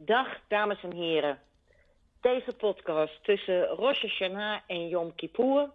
Dag, 0.00 0.28
dames 0.48 0.82
en 0.82 0.92
heren. 0.92 1.38
Deze 2.20 2.52
podcast 2.58 3.24
tussen 3.24 3.64
Rosh 3.66 4.02
Hashanah 4.02 4.60
en 4.66 4.88
Yom 4.88 5.14
Kippur. 5.14 5.70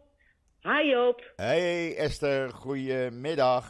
Hi 0.62 0.88
Joop. 0.90 1.34
Hey 1.36 1.96
Esther, 1.98 2.50
goedemiddag. 2.50 3.66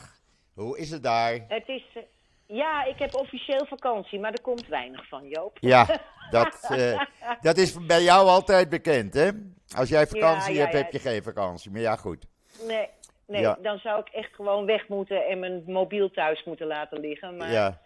Hoe 0.54 0.78
is 0.78 0.90
het 0.92 1.04
daar? 1.04 1.46
Het 1.48 1.68
is... 1.68 1.84
eh, 1.94 2.02
ja, 2.46 2.84
ik 2.86 3.00
heb 3.00 3.16
officieel 3.16 3.66
vakantie, 3.66 4.20
maar 4.20 4.32
er 4.32 4.42
komt 4.42 4.68
weinig 4.68 5.08
van, 5.08 5.28
Joop. 5.28 5.58
Ja, 5.60 5.86
dat, 6.32 6.68
eh, 6.70 7.02
dat 7.42 7.58
is 7.58 7.86
bij 7.86 8.02
jou 8.04 8.28
altijd 8.28 8.70
bekend, 8.70 9.14
hè? 9.14 9.30
Als 9.78 9.90
jij 9.90 10.08
vakantie 10.08 10.54
Ja, 10.54 10.60
ja, 10.60 10.62
hebt, 10.62 10.74
ja. 10.74 10.78
heb 10.84 10.92
je 10.92 11.00
geen 11.00 11.24
vakantie. 11.24 11.72
Maar 11.72 11.82
ja, 11.82 11.96
goed. 11.96 12.26
Nee, 12.68 12.90
nee 13.28 13.56
dan 13.62 13.78
zou 13.78 14.00
ik 14.00 14.08
echt 14.10 14.36
gewoon 14.36 14.66
weg 14.66 14.88
moeten 14.88 15.26
en 15.26 15.40
mijn 15.40 15.64
mobiel 15.66 16.12
thuis 16.12 16.44
moeten 16.44 16.68
laten 16.68 17.00
liggen. 17.00 17.38
Maar 17.38 17.52
Ja. 17.52 17.82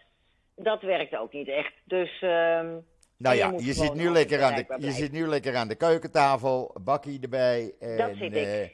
Dat 0.58 0.82
werkt 0.82 1.16
ook 1.16 1.32
niet 1.32 1.48
echt. 1.48 1.72
Dus... 1.84 2.20
ehm, 2.22 2.76
Nou 3.16 3.36
ja, 3.36 3.52
je 3.56 3.72
zit, 3.72 3.94
nu 3.94 4.10
lekker 4.10 4.42
aan 4.42 4.54
de, 4.54 4.76
je 4.78 4.90
zit 4.92 5.12
nu 5.12 5.26
lekker 5.26 5.56
aan 5.56 5.68
de 5.68 5.74
keukentafel, 5.74 6.74
bakkie 6.82 7.20
erbij. 7.20 7.74
En, 7.80 7.96
Dat 7.96 8.10
zit 8.16 8.36
ik. 8.36 8.44
eh, 8.46 8.68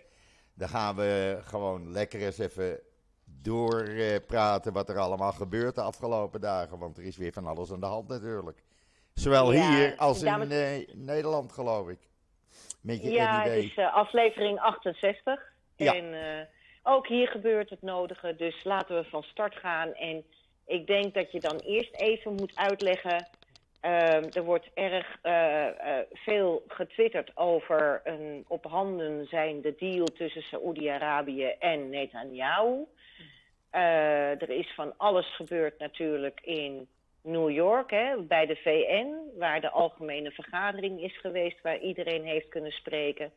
dan 0.54 0.68
gaan 0.68 0.96
we 0.96 1.38
gewoon 1.42 1.92
lekker 1.92 2.20
eens 2.22 2.38
even 2.38 2.80
doorpraten 3.24 4.72
wat 4.72 4.88
er 4.88 4.98
allemaal 4.98 5.32
gebeurt 5.32 5.74
de 5.74 5.80
afgelopen 5.82 6.40
dagen. 6.40 6.78
Want 6.78 6.98
er 6.98 7.04
is 7.04 7.16
weer 7.16 7.32
van 7.32 7.46
alles 7.46 7.72
aan 7.72 7.80
de 7.80 7.86
hand 7.86 8.08
natuurlijk. 8.08 8.62
Zowel 9.14 9.52
Ja, 9.52 9.70
hier 9.70 9.94
als 9.96 10.22
in 10.22 10.50
eh, 10.50 10.94
Nederland, 10.94 11.52
geloof 11.52 11.88
ik. 11.88 11.98
Met 12.80 13.02
je 13.02 13.10
Ja, 13.10 13.42
het 13.42 13.64
is 13.64 13.74
eh, 13.74 13.94
aflevering 13.94 14.60
68. 14.60 15.52
Ja. 15.76 15.94
En 15.94 16.14
eh, 16.14 16.46
ook 16.82 17.06
hier 17.06 17.28
gebeurt 17.28 17.70
het 17.70 17.82
nodige. 17.82 18.34
Dus 18.36 18.64
laten 18.64 18.96
we 18.96 19.04
van 19.04 19.22
start 19.22 19.54
gaan. 19.54 19.92
En 19.94 20.24
ik 20.66 20.86
denk 20.86 21.14
dat 21.14 21.32
je 21.32 21.40
dan 21.40 21.58
eerst 21.58 21.94
even 21.94 22.34
moet 22.34 22.56
uitleggen. 22.56 23.26
ehm, 23.80 24.30
er 24.32 24.44
wordt 24.44 24.70
erg 24.74 25.18
eh, 25.22 25.66
eh, 25.66 26.06
veel 26.12 26.62
getwitterd 26.68 27.36
over 27.36 28.00
een 28.04 28.44
op 28.48 28.64
handen 28.64 29.26
zijnde 29.26 29.74
deal 29.78 30.06
tussen 30.06 30.42
Saoedi-Arabië 30.42 31.46
en 31.58 31.90
Netanyahu. 31.90 32.84
Eh, 33.70 34.42
er 34.42 34.50
is 34.50 34.72
van 34.74 34.94
alles 34.96 35.34
gebeurd 35.36 35.78
natuurlijk 35.78 36.40
in 36.40 36.88
New 37.22 37.50
York, 37.50 37.90
hè, 37.90 38.22
bij 38.22 38.46
de 38.46 38.56
VN, 38.56 39.38
waar 39.38 39.60
de 39.60 39.70
algemene 39.70 40.30
vergadering 40.30 41.02
is 41.02 41.18
geweest, 41.20 41.60
waar 41.62 41.78
iedereen 41.78 42.24
heeft 42.24 42.48
kunnen 42.48 42.72
spreken. 42.72 43.32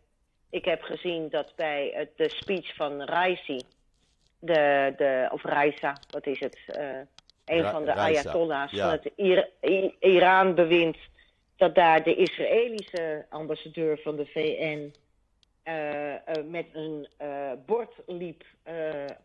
Ik 0.49 0.65
heb 0.65 0.81
gezien 0.81 1.29
dat 1.29 1.55
bij 1.55 2.09
de 2.15 2.29
speech 2.29 2.75
van 2.75 3.01
Raisi, 3.03 3.61
de, 4.39 4.93
de, 4.97 5.29
of 5.31 5.43
Raisa, 5.43 5.97
wat 6.11 6.25
is 6.25 6.39
het? 6.39 6.57
eh, 6.67 6.99
een 7.47 7.61
Ra- 7.61 7.71
van 7.71 7.85
de 7.85 7.93
Ayatollahs 7.93 8.71
ja. 8.71 8.83
van 8.83 8.91
het 8.91 9.11
Ir- 9.15 9.49
I- 9.61 9.95
Iran-bewind, 9.99 10.97
dat 11.55 11.75
daar 11.75 12.03
de 12.03 12.15
Israëlische 12.15 13.25
ambassadeur 13.29 13.99
van 14.03 14.15
de 14.15 14.25
VN 14.25 14.93
eh, 15.63 16.13
eh, 16.13 16.19
met 16.45 16.65
een 16.73 17.07
eh, 17.17 17.51
bord 17.65 17.93
liep 18.05 18.43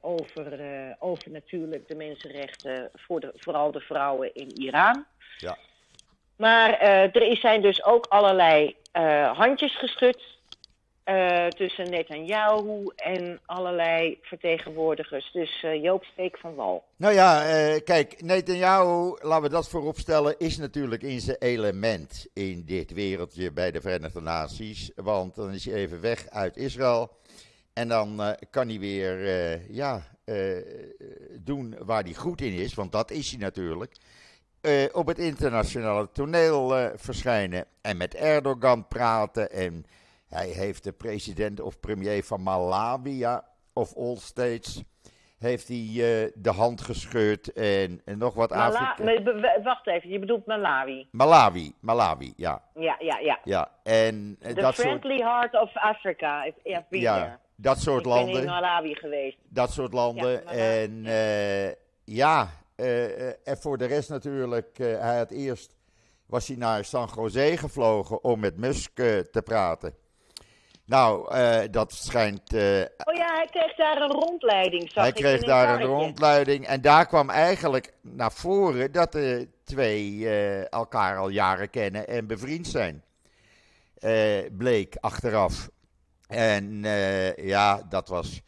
over, 0.01 0.59
over 0.99 1.31
natuurlijk 1.31 1.89
de 1.89 1.95
mensenrechten, 1.95 2.91
voor 2.95 3.21
de, 3.21 3.33
vooral 3.37 3.73
de 3.73 3.81
vrouwen 3.81 4.35
in 4.35 4.51
Iran. 4.61 5.05
Ja. 5.39 5.57
Maar 6.37 6.79
er 6.81 7.23
is- 7.23 7.41
zijn 7.41 7.63
dus 7.63 7.85
ook 7.85 8.07
allerlei 8.07 8.77
handjes 9.33 9.79
geschud 9.79 10.32
eh, 11.05 11.47
tussen 11.47 11.91
Netanyahu 11.91 12.87
en 12.97 13.41
allerlei 13.47 14.19
vertegenwoordigers. 14.23 15.31
Dus 15.33 15.63
eh, 15.63 15.83
Joop 15.83 16.05
steek 16.05 16.39
van 16.39 16.55
wal. 16.55 16.85
Nou 16.97 17.15
ja, 17.15 17.45
eh, 17.45 17.83
kijk, 17.85 18.23
Netanyahu, 18.23 19.17
laten 19.21 19.43
we 19.43 19.49
dat 19.49 19.69
vooropstellen, 19.69 20.39
is 20.39 20.57
natuurlijk 20.57 21.03
in 21.03 21.21
zijn 21.21 21.37
element 21.39 22.27
in 22.33 22.65
dit 22.65 22.93
wereldje 22.93 23.53
bij 23.53 23.71
de 23.71 23.81
Verenigde 23.81 24.21
Naties. 24.21 24.91
Want 24.95 25.35
dan 25.35 25.53
is 25.53 25.65
hij 25.65 25.75
even 25.75 26.01
weg 26.01 26.29
uit 26.29 26.57
Israël. 26.57 27.11
En 27.73 27.89
dan 27.89 28.37
kan 28.51 28.69
hij 28.69 28.79
weer 28.79 29.19
ja, 29.73 30.03
doen 31.39 31.77
waar 31.85 32.03
hij 32.03 32.15
goed 32.15 32.41
in 32.41 32.53
is, 32.53 32.75
want 32.75 32.93
dat 32.93 33.11
is 33.11 33.31
hij 33.31 33.41
natuurlijk. 33.41 33.97
Op 34.93 35.07
het 35.07 35.19
internationale 35.19 36.09
toneel 36.13 36.91
verschijnen 36.95 37.65
en 37.81 37.97
met 37.97 38.15
Erdogan 38.15 38.89
praten. 38.89 39.51
En 39.51 39.87
hij 40.33 40.49
heeft 40.49 40.85
de 40.85 40.93
president 40.93 41.61
of 41.61 41.81
premier 41.81 42.25
van 42.25 42.43
Malawi, 42.43 43.27
of 43.73 43.97
all 43.97 44.17
states, 44.17 44.83
heeft 45.39 45.69
hij 45.69 45.77
eh, 45.87 46.31
de 46.35 46.51
hand 46.51 46.81
gescheurd 46.81 47.53
en, 47.53 48.01
en 48.05 48.19
nog 48.19 48.35
wat 48.35 48.51
Mala 48.51 48.91
Afrika. 48.91 49.23
be- 49.23 49.61
wacht 49.63 49.87
even, 49.87 50.09
je 50.11 50.19
bedoelt 50.19 50.47
Malawi. 50.47 51.09
Malawi, 51.11 51.73
Malawi, 51.81 52.33
ja. 52.37 52.63
Ja, 52.75 52.97
ja, 52.99 53.19
ja. 53.19 53.39
ja. 53.45 53.71
En 53.83 54.37
eh, 54.41 54.49
The 54.49 54.61
dat 54.61 54.75
soort, 54.75 54.87
Friendly 54.87 55.17
Heart 55.17 55.55
of 55.61 55.77
Africa. 55.77 56.45
Ik, 56.45 56.55
ja, 56.65 56.87
been 56.89 57.01
ja, 57.01 57.19
there. 57.19 57.39
dat 57.57 57.79
soort 57.81 58.07
ik 58.07 58.13
ben 58.13 58.21
in 58.21 58.25
landen. 58.27 58.45
Malawi 58.45 58.95
geweest. 58.95 59.37
Dat 59.49 59.73
soort 59.73 59.93
landen. 59.93 60.31
Ja, 60.31 60.51
en 60.51 61.05
ja, 62.05 62.49
eh, 62.77 63.29
en 63.49 63.57
voor 63.59 63.79
de 63.79 63.87
rest 63.87 64.09
natuurlijk, 64.09 64.79
hij 64.79 65.17
had 65.19 65.31
eerst 65.31 65.77
was 66.27 66.49
hij 66.49 66.57
naar 66.57 66.85
San 66.85 67.09
Jose 67.17 67.57
gevlogen 67.57 68.25
om 68.25 68.41
met 68.41 68.57
Musk 68.57 68.95
te 68.95 69.43
praten. 69.45 69.95
Nou, 70.93 71.35
eh, 71.35 71.61
dat 71.71 71.93
schijnt. 71.93 72.53
eh, 72.53 72.81
Oh 72.81 73.15
ja, 73.15 73.35
hij 73.35 73.49
kreeg 73.51 73.75
daar 73.75 74.01
een 74.03 74.11
rondleiding, 74.11 74.91
zag 74.91 75.03
hij 75.03 75.13
kreeg 75.13 75.43
daar 75.43 75.63
een 75.63 75.79
karretje. 75.79 75.95
rondleiding. 75.95 76.67
En 76.67 76.81
daar 76.81 77.07
kwam 77.07 77.31
eigenlijk 77.31 77.93
naar 78.01 78.33
voren 78.33 78.93
dat 78.93 79.13
de 79.13 79.49
twee 79.65 80.29
eh, 80.29 80.73
elkaar 80.73 81.19
al 81.19 81.29
jaren 81.29 81.71
kennen 81.71 82.07
en 82.09 82.27
bevriend 82.27 82.67
zijn. 82.67 83.05
Bleek 84.53 84.97
achteraf. 85.01 85.69
En 86.27 86.83
ja, 87.37 87.83
dat 87.89 88.09
was 88.09 88.41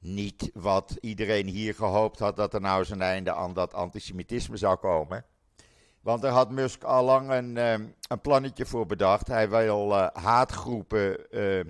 niet 0.00 0.50
wat 0.54 0.96
iedereen 1.00 1.46
hier 1.46 1.74
gehoopt 1.74 2.18
had 2.18 2.36
dat 2.36 2.54
er 2.54 2.60
nou 2.60 2.78
eens 2.78 2.90
een 2.90 3.02
einde 3.02 3.34
aan 3.34 3.52
dat 3.52 3.74
antisemitisme 3.74 4.56
zou 4.56 4.76
komen. 4.76 5.24
Want 6.08 6.22
daar 6.22 6.32
had 6.32 6.50
Musk 6.50 6.82
al 6.84 7.04
lang 7.04 7.30
een, 7.30 7.56
eh, 7.56 7.72
een 8.08 8.20
plannetje 8.22 8.66
voor 8.66 8.86
bedacht. 8.86 9.26
Hij 9.26 9.48
wil 9.48 9.92
eh, 9.94 10.06
haatgroepen 10.24 11.30
eh, 11.30 11.64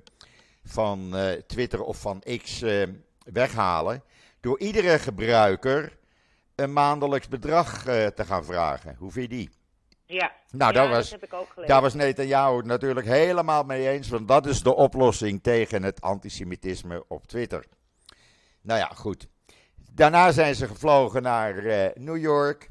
van 0.65 1.17
eh, 1.17 1.33
Twitter 1.33 1.83
of 1.83 2.01
van 2.01 2.23
X 2.43 2.63
eh, 2.63 2.83
weghalen. 3.33 4.03
Door 4.41 4.59
iedere 4.61 4.99
gebruiker 4.99 5.97
een 6.55 6.73
maandelijks 6.73 7.29
bedrag 7.29 7.87
eh, 7.87 8.07
te 8.07 8.25
gaan 8.25 8.45
vragen. 8.45 8.95
Hoe 8.99 9.11
vind 9.11 9.31
je 9.31 9.37
die? 9.37 9.51
Ja, 10.05 10.33
Nou, 10.51 10.75
ja 10.75 10.81
dat 10.81 10.91
was- 10.91 11.11
heb 11.11 11.25
ik 11.25 11.33
ook 11.35 11.49
gelezen. 11.49 11.67
Daar 11.73 11.83
was 11.83 11.95
Netanyahu 11.95 12.57
het 12.57 12.67
natuurlijk 12.67 13.07
helemaal 13.07 13.63
mee 13.65 13.89
eens, 13.89 14.09
want 14.09 14.29
dat 14.29 14.47
is 14.47 14.63
de 14.63 14.75
oplossing 14.75 15.43
tegen 15.43 15.83
het 15.83 16.01
antisemitisme 16.01 17.05
op 17.09 17.27
Twitter. 17.27 17.65
Nou 18.61 18.79
ja, 18.79 18.91
goed. 18.95 19.27
Daarna 19.93 20.33
zijn 20.33 20.55
ze 20.55 20.67
gevlogen 20.67 21.23
naar 21.23 21.55
New 21.95 22.17
York. 22.17 22.71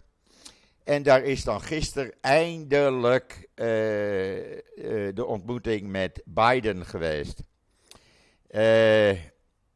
En 0.88 1.03
daar 1.03 1.24
is 1.24 1.44
dan 1.44 1.62
gisteren 1.62 2.14
eindelijk 2.22 3.50
eh, 3.53 4.58
eh, 4.58 5.16
de 5.16 5.25
ontmoeting 5.25 5.88
met 5.88 6.22
Biden 6.25 6.86
geweest. 6.86 7.44
Eh, 8.48 9.18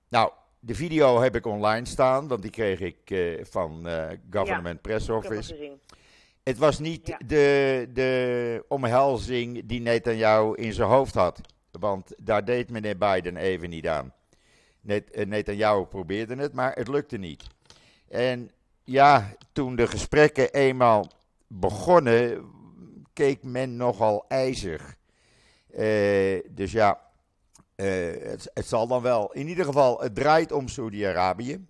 nou, 0.09 0.31
de 0.59 0.75
video 0.75 1.21
heb 1.21 1.35
ik 1.35 1.45
online 1.45 1.85
staan, 1.85 2.27
want 2.27 2.41
die 2.41 2.51
kreeg 2.51 2.79
ik 2.79 2.99
van 3.49 3.87
Government 4.29 4.81
Press 4.81 5.07
heb 5.07 5.15
het 5.15 5.25
Office. 5.25 5.77
Het 6.43 6.57
was 6.57 6.79
niet 6.79 7.07
Ja. 7.07 7.17
de, 7.25 7.89
de 7.93 8.65
omhelzing 8.67 9.61
die 9.65 9.81
Netanyahu 9.81 10.55
in 10.55 10.73
zijn 10.73 10.89
hoofd 10.89 11.13
had. 11.13 11.41
Want 11.71 12.13
daar 12.17 12.45
deed 12.45 12.69
meneer 12.69 12.97
Biden 12.97 13.37
even 13.37 13.69
niet 13.69 13.87
aan. 13.87 14.13
Net, 14.81 15.25
Netanyahu 15.27 15.83
probeerde 15.85 16.35
het, 16.35 16.53
maar 16.53 16.75
het 16.75 16.87
lukte 16.87 17.17
niet. 17.17 17.43
En 18.09 18.51
ja, 18.83 19.35
toen 19.51 19.75
de 19.75 19.87
gesprekken 19.87 20.53
eenmaal 20.53 21.07
begonnen, 21.47 22.51
keek 23.13 23.43
men 23.43 23.75
nogal 23.75 24.25
ijzig. 24.27 24.95
Eh, 25.71 26.39
dus 26.49 26.71
ja, 26.71 27.01
eh, 27.75 27.87
het, 28.23 28.51
het 28.53 28.67
zal 28.67 28.87
dan 28.87 29.01
wel. 29.01 29.31
In 29.33 29.47
ieder 29.47 29.65
geval, 29.65 30.01
het 30.01 30.15
draait 30.15 30.51
om 30.51 30.67
Saudi-Arabië. 30.67 31.65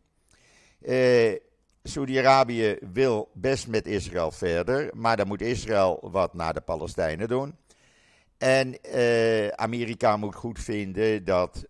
Eh 0.81 1.35
Saudi-Arabië 1.83 2.77
wil 2.93 3.29
best 3.33 3.67
met 3.67 3.87
Israël 3.87 4.31
verder, 4.31 4.89
maar 4.93 5.17
dan 5.17 5.27
moet 5.27 5.41
Israël 5.41 5.99
wat 6.01 6.33
naar 6.33 6.53
de 6.53 6.61
Palestijnen 6.61 7.27
doen. 7.27 7.55
En 8.37 8.77
Amerika 9.55 10.17
moet 10.17 10.35
goed 10.35 10.59
vinden 10.59 11.25
dat 11.25 11.65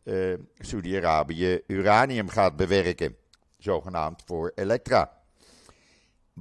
Saudi-Arabië 0.59 1.61
uranium 1.67 2.29
gaat 2.29 2.55
bewerken, 2.55 3.15
zogenaamd 3.57 4.23
voor 4.25 4.51
Elektra. 4.55 5.20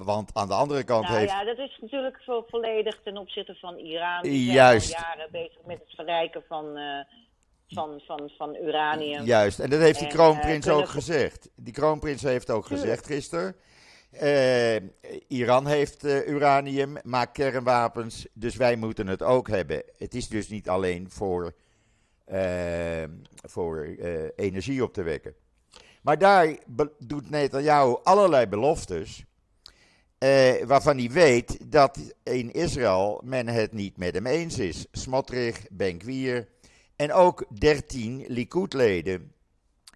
Want 0.05 0.35
aan 0.35 0.49
de 0.49 0.55
andere 0.55 0.85
kant 0.85 1.05
Nou 1.05 1.19
heeft. 1.19 1.31
ja, 1.33 1.45
dat 1.45 1.59
is 1.59 1.79
natuurlijk 1.81 2.23
vo- 2.23 2.45
volledig 2.49 3.01
ten 3.05 3.17
opzichte 3.17 3.55
van 3.55 3.77
Iran. 3.77 4.23
Die 4.23 4.45
zijn 4.45 4.57
Juist. 4.57 4.95
al 4.95 5.01
jaren 5.03 5.29
bezig 5.33 5.59
met 5.67 5.79
het 5.79 5.95
verrijken 5.95 6.43
van, 6.49 6.77
eh, 6.77 7.05
van, 7.69 8.01
van, 8.07 8.31
van 8.37 8.55
uranium. 8.57 9.25
Juist, 9.25 9.59
en 9.59 9.71
dat 9.71 9.81
heeft 9.81 9.99
die 9.99 10.09
En, 10.09 10.15
kroonprins 10.15 10.67
eh, 10.67 10.77
ook 10.77 10.89
gezegd. 10.89 11.51
Die 11.57 11.73
kroonprins 11.73 12.23
heeft 12.23 12.51
ook 12.51 12.67
Tuurlijk. 12.67 12.89
gezegd 12.89 13.07
gisteren 13.07 13.57
Uh, 14.23 14.77
Iran 15.29 15.67
heeft 15.67 16.05
uh, 16.05 16.27
uranium, 16.29 16.97
maakt 17.03 17.33
kernwapens, 17.33 18.27
dus 18.33 18.57
wij 18.57 18.77
moeten 18.77 19.07
het 19.07 19.23
ook 19.23 19.49
hebben. 19.49 19.83
Het 19.97 20.15
is 20.15 20.29
dus 20.29 20.49
niet 20.49 20.69
alleen 20.69 21.11
voor, 21.11 21.55
uh, 22.33 23.05
voor 23.43 23.85
energie 24.37 24.83
op 24.83 24.93
te 24.93 25.03
wekken. 25.03 25.35
Maar 26.03 26.19
daar 26.19 26.57
doet 26.99 27.31
Netanyahu 27.31 27.97
allerlei 28.03 28.47
beloftes, 28.47 29.25
waarvan 30.67 30.99
hij 30.99 31.11
weet 31.11 31.71
dat 31.71 32.15
in 32.23 32.53
Israël 32.53 33.23
men 33.25 33.47
het 33.49 33.73
niet 33.73 33.97
met 33.97 34.15
hem 34.15 34.27
eens 34.27 34.59
is. 34.59 34.87
Smotrich, 34.93 35.67
Benkwier 35.71 36.49
en 36.97 37.13
ook 37.13 37.47
13 37.59 38.25
Likud-leden 38.27 39.33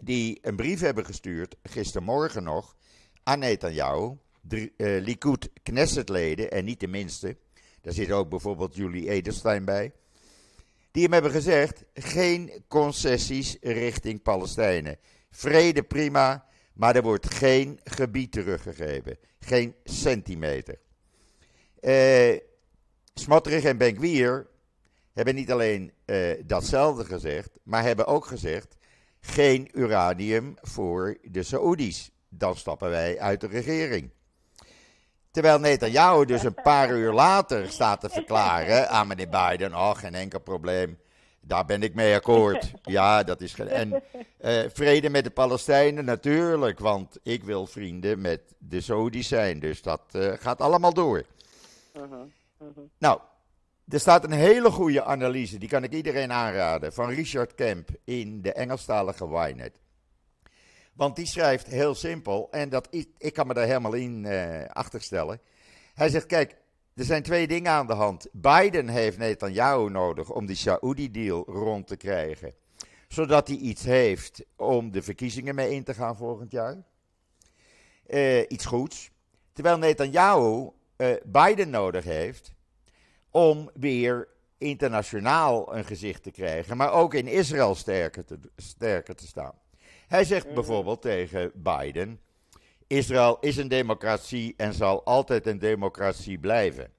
die 0.03 0.38
een 0.43 0.56
brief 0.56 0.81
hebben 0.81 1.05
gestuurd, 1.05 1.56
gistermorgen 1.62 2.43
nog, 2.43 2.76
aan 3.23 3.38
Netanyahu, 3.38 4.17
uh, 4.49 4.67
Likud 4.76 5.50
Knesset-leden, 5.62 6.50
en 6.50 6.65
niet 6.65 6.81
de 6.81 6.87
minste, 6.87 7.37
daar 7.81 7.93
zit 7.93 8.11
ook 8.11 8.29
bijvoorbeeld 8.29 8.75
Julie 8.75 9.09
Edelstein 9.09 9.65
bij, 9.65 9.93
die 10.91 11.03
hem 11.03 11.12
hebben 11.12 11.31
gezegd, 11.31 11.85
geen 11.94 12.65
concessies 12.69 13.56
richting 13.61 14.23
Palestijnen. 14.23 14.99
Vrede 15.31 15.82
prima, 15.82 16.47
maar 16.75 16.97
er 16.97 17.03
wordt 17.03 17.35
geen 17.35 17.81
gebied 17.85 18.32
teruggegeven, 18.32 19.19
geen 19.41 19.75
centimeter. 19.85 20.79
Uh, 21.81 22.38
Smotrich 23.15 23.65
en 23.65 23.76
Benkwier 23.76 24.47
hebben 25.12 25.35
niet 25.35 25.53
alleen 25.53 25.93
uh, 26.06 26.43
datzelfde 26.44 27.05
gezegd, 27.05 27.50
maar 27.62 27.82
hebben 27.82 28.06
ook 28.06 28.26
gezegd, 28.26 28.76
geen 29.21 29.69
uranium 29.73 30.55
voor 30.61 31.19
de 31.23 31.43
Saoedi's 31.43 32.11
dan 32.29 32.56
stappen 32.56 32.91
wij 32.91 33.20
uit 33.20 33.41
de 33.41 33.47
regering. 33.47 34.11
Terwijl 35.31 35.59
Netanyahu 35.59 36.25
dus 36.25 36.43
een 36.43 36.62
paar 36.62 36.91
uur 36.91 37.12
later 37.12 37.70
staat 37.70 38.00
te 38.00 38.09
verklaren 38.09 38.88
aan 38.88 39.06
meneer 39.06 39.29
Biden: 39.29 39.75
oh, 39.75 39.94
geen 39.94 40.15
enkel 40.15 40.41
probleem. 40.41 40.99
Daar 41.46 41.64
ben 41.64 41.82
ik 41.82 41.94
mee 41.94 42.14
akkoord. 42.14 42.73
Ja, 42.82 43.23
dat 43.23 43.41
is. 43.41 43.55
En 43.55 44.02
uh, 44.41 44.62
vrede 44.73 45.11
met 45.11 45.25
de 45.25 45.31
Palestijnen 45.31 46.05
natuurlijk, 46.05 46.79
want 46.79 47.19
ik 47.23 47.44
wil 47.44 47.67
vrienden 47.67 48.20
met 48.20 48.41
de 48.58 48.81
Saudis 48.81 49.29
zijn. 49.29 49.61
Dus 49.61 49.82
dat 49.82 50.02
uh, 50.12 50.32
gaat 50.38 50.61
allemaal 50.61 50.94
door. 50.94 51.25
-huh, 51.93 52.11
-huh. 52.11 52.20
Nou, 52.99 53.20
er 53.88 54.00
staat 54.00 54.25
een 54.25 54.32
hele 54.32 54.70
goede 54.70 55.05
analyse, 55.05 55.58
die 55.58 55.69
kan 55.69 55.85
ik 55.85 55.93
iedereen 55.93 56.32
aanraden, 56.32 56.93
van 56.93 57.08
Richard 57.08 57.55
Kemp 57.55 57.88
in 58.05 58.43
de 58.43 58.52
Engelstalige 58.52 59.25
Ynet. 59.25 59.81
Want 60.93 61.17
die 61.17 61.26
schrijft 61.26 61.67
heel 61.67 61.94
simpel, 61.94 62.49
en 62.50 62.69
dat, 62.69 62.88
ik, 62.91 63.08
ik 63.19 63.32
kan 63.32 63.46
me 63.46 63.55
daar 63.55 63.67
helemaal 63.67 63.93
in 63.93 64.25
uh, 64.25 64.64
achterstellen. 64.64 65.41
Hij 65.94 66.08
zegt, 66.08 66.26
kijk, 66.26 66.56
er 66.94 67.05
zijn 67.05 67.23
twee 67.23 67.46
dingen 67.46 67.73
aan 67.73 67.87
de 67.87 67.93
hand. 67.93 68.29
Biden 68.32 68.88
heeft 68.88 69.19
Netanyahu 69.19 69.91
nodig 69.91 70.31
om 70.31 70.46
die 70.46 70.56
Saudi-deal 70.56 71.44
rond 71.46 71.87
te 71.87 71.96
krijgen. 71.96 72.55
Zodat 73.08 73.49
hij 73.49 73.56
iets 73.56 73.85
heeft 73.85 74.44
om 74.56 74.91
de 74.91 75.02
verkiezingen 75.02 75.55
mee 75.55 75.70
in 75.70 75.85
te 75.85 75.94
gaan 75.94 76.17
volgend 76.17 76.50
jaar. 76.50 76.82
Uh, 78.06 78.38
iets 78.49 78.64
goeds. 78.64 79.11
Terwijl 79.52 79.79
Netanyahu 79.79 80.70
uh, 80.96 81.12
Biden 81.25 81.70
nodig 81.70 82.05
heeft 82.05 82.55
om 83.31 83.70
weer 83.75 84.29
internationaal 84.58 85.76
een 85.76 85.85
gezicht 85.85 86.23
te 86.23 86.31
krijgen. 86.31 86.76
Maar 86.76 86.93
ook 86.93 87.14
in 87.14 87.26
Israël 87.26 87.75
sterker 87.75 88.25
te, 88.25 88.38
sterker 88.56 89.14
te 89.14 89.26
staan. 89.26 89.55
Hij 90.06 90.25
zegt 90.25 90.46
mhm. 90.46 90.55
bijvoorbeeld 90.55 91.02
tegen 91.02 91.50
Biden: 91.55 92.20
Israël 92.96 93.37
is 93.41 93.56
een 93.56 93.69
democratie 93.69 94.55
en 94.56 94.75
zal 94.75 95.05
altijd 95.05 95.46
een 95.46 95.58
democratie 95.58 96.38
blijven. 96.38 96.91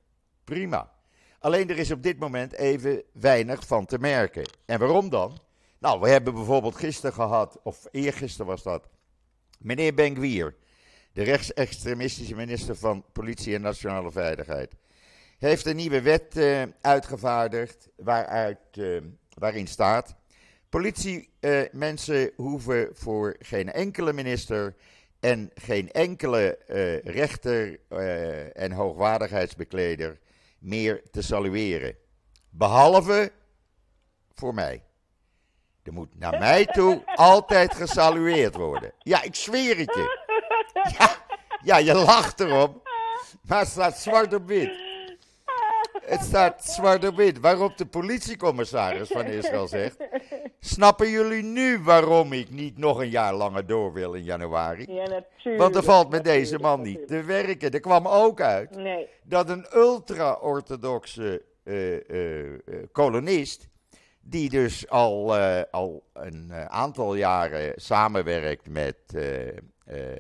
Prima. 0.44 0.92
Alleen 1.40 1.70
er 1.70 1.78
is 1.78 1.92
op 1.92 2.04
dit 2.04 2.20
moment 2.20 2.54
even 2.54 3.04
weinig 3.12 3.68
van 3.68 3.86
te 3.86 4.00
merken. 4.00 4.44
En 4.66 4.80
waarom 4.80 5.10
dan? 5.10 5.40
Nou, 5.80 6.00
we 6.00 6.10
hebben 6.10 6.34
bijvoorbeeld 6.34 6.76
gisteren 6.76 7.14
gehad, 7.14 7.60
of 7.64 7.88
eergisteren 7.92 8.46
was 8.46 8.64
dat, 8.64 8.88
meneer 9.60 9.94
Ben-Gvir, 9.94 10.56
de 11.14 11.24
rechtsextremistische 11.24 12.36
minister 12.36 12.76
van 12.76 13.06
Politie 13.12 13.56
en 13.56 13.62
Nationale 13.62 14.12
Veiligheid, 14.12 14.76
heeft 15.38 15.66
een 15.66 15.76
nieuwe 15.76 16.02
wet 16.02 16.38
uh, 16.38 16.62
uitgevaardigd 16.82 17.90
waaruit, 17.96 18.60
uh, 18.78 19.02
waarin 19.34 19.68
staat 19.68 20.16
Politiemensen 20.76 22.32
hoeven 22.36 22.90
voor 22.94 23.36
geen 23.40 23.72
enkele 23.72 24.14
minister 24.14 24.76
en 25.26 25.52
geen 25.56 25.92
enkele 25.92 26.60
uh, 26.68 27.00
rechter 27.00 27.80
uh, 27.90 28.58
en 28.58 28.72
hoogwaardigheidsbekleder 28.72 30.20
meer 30.60 31.02
te 31.12 31.22
salueren. 31.22 31.96
Behalve 32.50 33.32
voor 34.34 34.54
mij. 34.54 34.84
Er 35.84 35.94
moet 35.94 36.20
naar 36.20 36.40
mij 36.40 36.66
toe 36.66 37.04
altijd 37.16 37.76
gesalueerd 37.76 38.56
worden. 38.56 38.92
Ja, 39.00 39.22
ik 39.22 39.36
zweer 39.36 39.78
het 39.78 39.94
je. 39.94 40.20
Ja, 40.98 41.26
ja 41.64 41.78
je 41.78 41.94
lacht 41.94 42.40
erom. 42.40 42.82
Maar 43.42 43.60
het 43.60 43.68
staat 43.68 43.98
zwart 43.98 44.34
op 44.34 44.48
wit. 44.48 44.85
Het 46.06 46.22
staat 46.22 46.64
zwart 46.64 47.08
op 47.08 47.16
wit. 47.16 47.40
Waarop 47.40 47.78
de 47.78 47.86
politiecommissaris 47.86 49.08
van 49.08 49.26
Israël 49.26 49.68
zegt: 49.68 49.98
Snappen 50.60 51.10
jullie 51.10 51.44
nu 51.44 51.80
waarom 51.80 52.34
ik 52.34 52.50
niet 52.50 52.78
nog 52.78 53.00
een 53.00 53.10
jaar 53.10 53.34
langer 53.34 53.66
door 53.66 53.94
wil 53.94 54.14
in 54.14 54.24
januari? 54.24 54.86
Ja, 54.88 55.08
natuurlijk. 55.08 55.64
Want 55.64 55.76
er 55.76 55.84
valt 55.84 56.10
met 56.10 56.24
deze 56.24 56.60
man 56.60 56.82
niet 56.82 57.08
te 57.08 57.24
werken. 57.24 57.72
Er 57.72 57.80
kwam 57.80 58.08
ook 58.08 58.42
uit 58.42 58.76
nee. 58.76 59.08
dat 59.24 59.50
een 59.50 59.66
ultra-orthodoxe 59.74 61.42
uh, 61.64 62.10
uh, 62.10 62.60
kolonist, 62.92 63.68
die 64.22 64.50
dus 64.50 64.90
al, 64.90 65.38
uh, 65.38 65.62
al 65.72 66.04
een 66.14 66.54
aantal 66.54 67.16
jaren 67.16 67.74
samenwerkt 67.76 68.70
met 68.70 68.98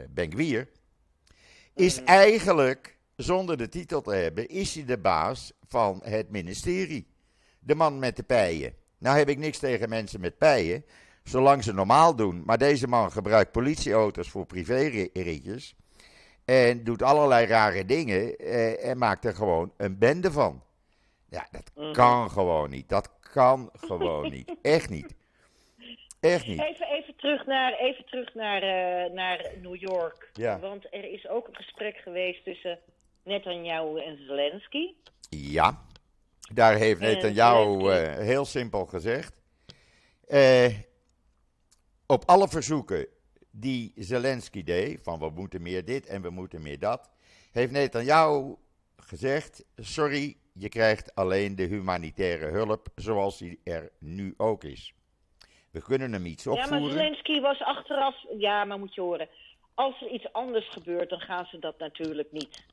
Ben 0.09 0.31
Gwier, 0.31 0.67
is 1.75 1.99
mm. 1.99 2.05
eigenlijk, 2.05 2.97
zonder 3.15 3.57
de 3.57 3.69
titel 3.69 4.01
te 4.01 4.13
hebben, 4.13 4.47
is 4.47 4.75
hij 4.75 4.85
de 4.85 4.97
baas 4.97 5.53
van 5.75 6.01
het 6.03 6.29
ministerie. 6.29 7.07
De 7.59 7.75
man 7.75 7.99
met 7.99 8.15
de 8.15 8.23
pijen. 8.23 8.73
Nou 8.97 9.17
heb 9.17 9.29
ik 9.29 9.37
niks 9.37 9.59
tegen 9.59 9.89
mensen 9.89 10.19
met 10.19 10.37
pijen, 10.37 10.85
zolang 11.23 11.63
ze 11.63 11.73
normaal 11.73 12.15
doen. 12.15 12.43
Maar 12.45 12.57
deze 12.57 12.87
man 12.87 13.11
gebruikt 13.11 13.51
politieauto's 13.51 14.29
voor 14.29 14.45
privéritjes. 14.45 15.75
En 16.45 16.83
doet 16.83 17.01
allerlei 17.01 17.45
rare 17.45 17.85
dingen 17.85 18.37
eh, 18.37 18.89
en 18.89 18.97
maakt 18.97 19.25
er 19.25 19.35
gewoon 19.35 19.73
een 19.77 19.97
bende 19.97 20.31
van. 20.31 20.63
Ja, 21.29 21.47
dat 21.51 21.71
mhm. 21.75 21.91
kan 21.91 22.31
gewoon 22.31 22.69
niet. 22.69 22.89
Dat 22.89 23.19
kan 23.19 23.69
gewoon 23.73 24.29
niet. 24.29 24.55
Echt 24.77 24.89
niet. 24.89 25.15
Echt 26.19 26.47
niet. 26.47 26.61
Even, 26.61 26.87
even 26.87 27.15
terug 27.15 27.45
naar, 27.45 27.73
even 27.73 28.05
terug 28.05 28.33
naar, 28.33 28.63
uh, 28.63 29.13
naar 29.13 29.51
New 29.61 29.75
York. 29.75 30.29
Ja. 30.33 30.59
Want 30.59 30.85
er 30.93 31.11
is 31.11 31.27
ook 31.27 31.47
een 31.47 31.55
gesprek 31.55 31.97
geweest 31.97 32.43
tussen 32.43 32.79
Netanyahu 33.23 33.99
en 33.99 34.17
Zelensky. 34.27 34.93
Ja. 35.35 35.83
Daar 36.53 36.75
heeft 36.75 36.99
Netanyahu 36.99 37.79
uh, 37.79 38.13
heel 38.17 38.45
simpel 38.45 38.85
gezegd. 38.85 39.41
Uh, 40.27 40.69
op 42.05 42.23
alle 42.25 42.47
verzoeken 42.47 43.07
die 43.51 43.93
Zelensky 43.95 44.63
deed, 44.63 44.99
van 45.03 45.19
we 45.19 45.29
moeten 45.29 45.61
meer 45.61 45.85
dit 45.85 46.05
en 46.05 46.21
we 46.21 46.29
moeten 46.29 46.61
meer 46.61 46.79
dat, 46.79 47.09
heeft 47.51 47.71
Netanyahu 47.71 48.55
gezegd: 48.97 49.65
sorry, 49.75 50.37
je 50.53 50.69
krijgt 50.69 51.15
alleen 51.15 51.55
de 51.55 51.63
humanitaire 51.63 52.45
hulp 52.45 52.87
zoals 52.95 53.37
die 53.37 53.59
er 53.63 53.91
nu 53.99 54.33
ook 54.37 54.63
is. 54.63 54.93
We 55.71 55.81
kunnen 55.81 56.11
hem 56.11 56.25
iets 56.25 56.47
opvoeren. 56.47 56.79
Ja, 56.79 56.85
maar 56.85 56.91
Zelensky 56.91 57.41
was 57.41 57.61
achteraf, 57.61 58.15
ja, 58.37 58.65
maar 58.65 58.79
moet 58.79 58.95
je 58.95 59.01
horen, 59.01 59.29
als 59.73 60.01
er 60.01 60.09
iets 60.09 60.33
anders 60.33 60.69
gebeurt, 60.69 61.09
dan 61.09 61.19
gaan 61.19 61.45
ze 61.45 61.59
dat 61.59 61.79
natuurlijk 61.79 62.31
niet. 62.31 62.65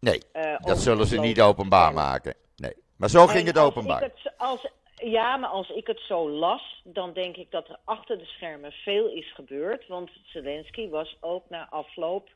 Nee, 0.00 0.22
uh, 0.32 0.56
dat 0.58 0.78
zullen 0.78 1.06
ze 1.06 1.20
niet 1.20 1.40
openbaar 1.40 1.92
maken. 1.92 2.34
Nee. 2.56 2.72
Maar 2.96 3.10
zo 3.10 3.26
ging 3.26 3.46
het 3.46 3.58
openbaar. 3.58 4.02
Het, 4.02 4.32
als, 4.36 4.66
ja, 4.94 5.36
maar 5.36 5.50
als 5.50 5.70
ik 5.70 5.86
het 5.86 6.00
zo 6.00 6.30
las, 6.30 6.80
dan 6.84 7.12
denk 7.12 7.36
ik 7.36 7.50
dat 7.50 7.68
er 7.68 7.78
achter 7.84 8.18
de 8.18 8.24
schermen 8.24 8.72
veel 8.72 9.08
is 9.08 9.34
gebeurd. 9.34 9.86
Want 9.86 10.10
Zelensky 10.24 10.88
was 10.88 11.16
ook 11.20 11.44
na 11.48 11.68
afloop, 11.70 12.28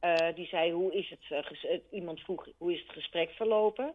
uh, 0.00 0.14
die 0.34 0.46
zei 0.46 0.72
hoe 0.72 0.92
is 0.92 1.10
het, 1.10 1.46
uh, 1.64 1.78
iemand 1.90 2.20
vroeg 2.20 2.46
hoe 2.58 2.72
is 2.72 2.80
het 2.80 2.92
gesprek 2.92 3.30
verlopen. 3.30 3.92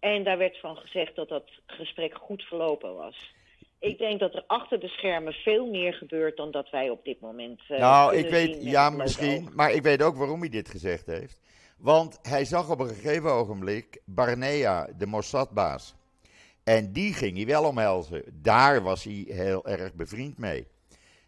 En 0.00 0.24
daar 0.24 0.38
werd 0.38 0.60
van 0.60 0.76
gezegd 0.76 1.16
dat 1.16 1.28
dat 1.28 1.50
gesprek 1.66 2.14
goed 2.14 2.42
verlopen 2.42 2.94
was. 2.94 3.34
Ik 3.78 3.98
denk 3.98 4.20
dat 4.20 4.34
er 4.34 4.44
achter 4.46 4.80
de 4.80 4.88
schermen 4.88 5.32
veel 5.32 5.66
meer 5.66 5.92
gebeurt 5.92 6.36
dan 6.36 6.50
dat 6.50 6.70
wij 6.70 6.90
op 6.90 7.04
dit 7.04 7.20
moment. 7.20 7.60
Uh, 7.68 7.78
nou, 7.78 8.16
ik 8.16 8.28
weet, 8.28 8.62
ja, 8.62 8.90
misschien. 8.90 9.48
Maar 9.54 9.72
ik 9.72 9.82
weet 9.82 10.02
ook 10.02 10.16
waarom 10.16 10.40
hij 10.40 10.48
dit 10.48 10.68
gezegd 10.68 11.06
heeft. 11.06 11.40
Want 11.76 12.18
hij 12.22 12.44
zag 12.44 12.70
op 12.70 12.80
een 12.80 12.88
gegeven 12.88 13.30
ogenblik 13.32 14.00
Barnea, 14.04 14.88
de 14.98 15.06
Mossadbaas. 15.06 15.94
En 16.64 16.92
die 16.92 17.14
ging 17.14 17.36
hij 17.36 17.46
wel 17.46 17.64
omhelzen. 17.64 18.22
Daar 18.32 18.82
was 18.82 19.04
hij 19.04 19.24
heel 19.28 19.66
erg 19.66 19.94
bevriend 19.94 20.38
mee. 20.38 20.66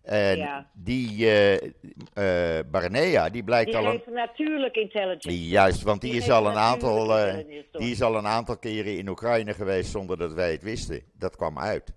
En 0.02 0.36
Ja. 0.36 0.70
die 0.74 1.30
eh, 1.30 2.58
Barnea, 2.70 3.28
die 3.28 3.44
blijkt 3.44 3.70
Die 3.70 3.76
al 3.78 3.86
een... 3.86 4.02
natuurlijk 4.06 4.76
intelligence. 4.76 5.48
Juist, 5.48 5.82
want 5.82 6.00
die, 6.00 6.10
Die 6.12 6.20
is 6.20 6.30
al 6.30 6.46
een 6.46 6.56
aantal, 6.56 7.18
eh, 7.18 7.44
die 7.72 7.90
is 7.90 8.02
al 8.02 8.16
een 8.16 8.26
aantal 8.26 8.56
keren 8.58 8.96
in 8.96 9.08
Oekraïne 9.08 9.54
geweest 9.54 9.90
zonder 9.90 10.18
dat 10.18 10.32
wij 10.32 10.52
het 10.52 10.62
wisten. 10.62 11.02
Dat 11.12 11.36
kwam 11.36 11.58
uit. 11.58 11.92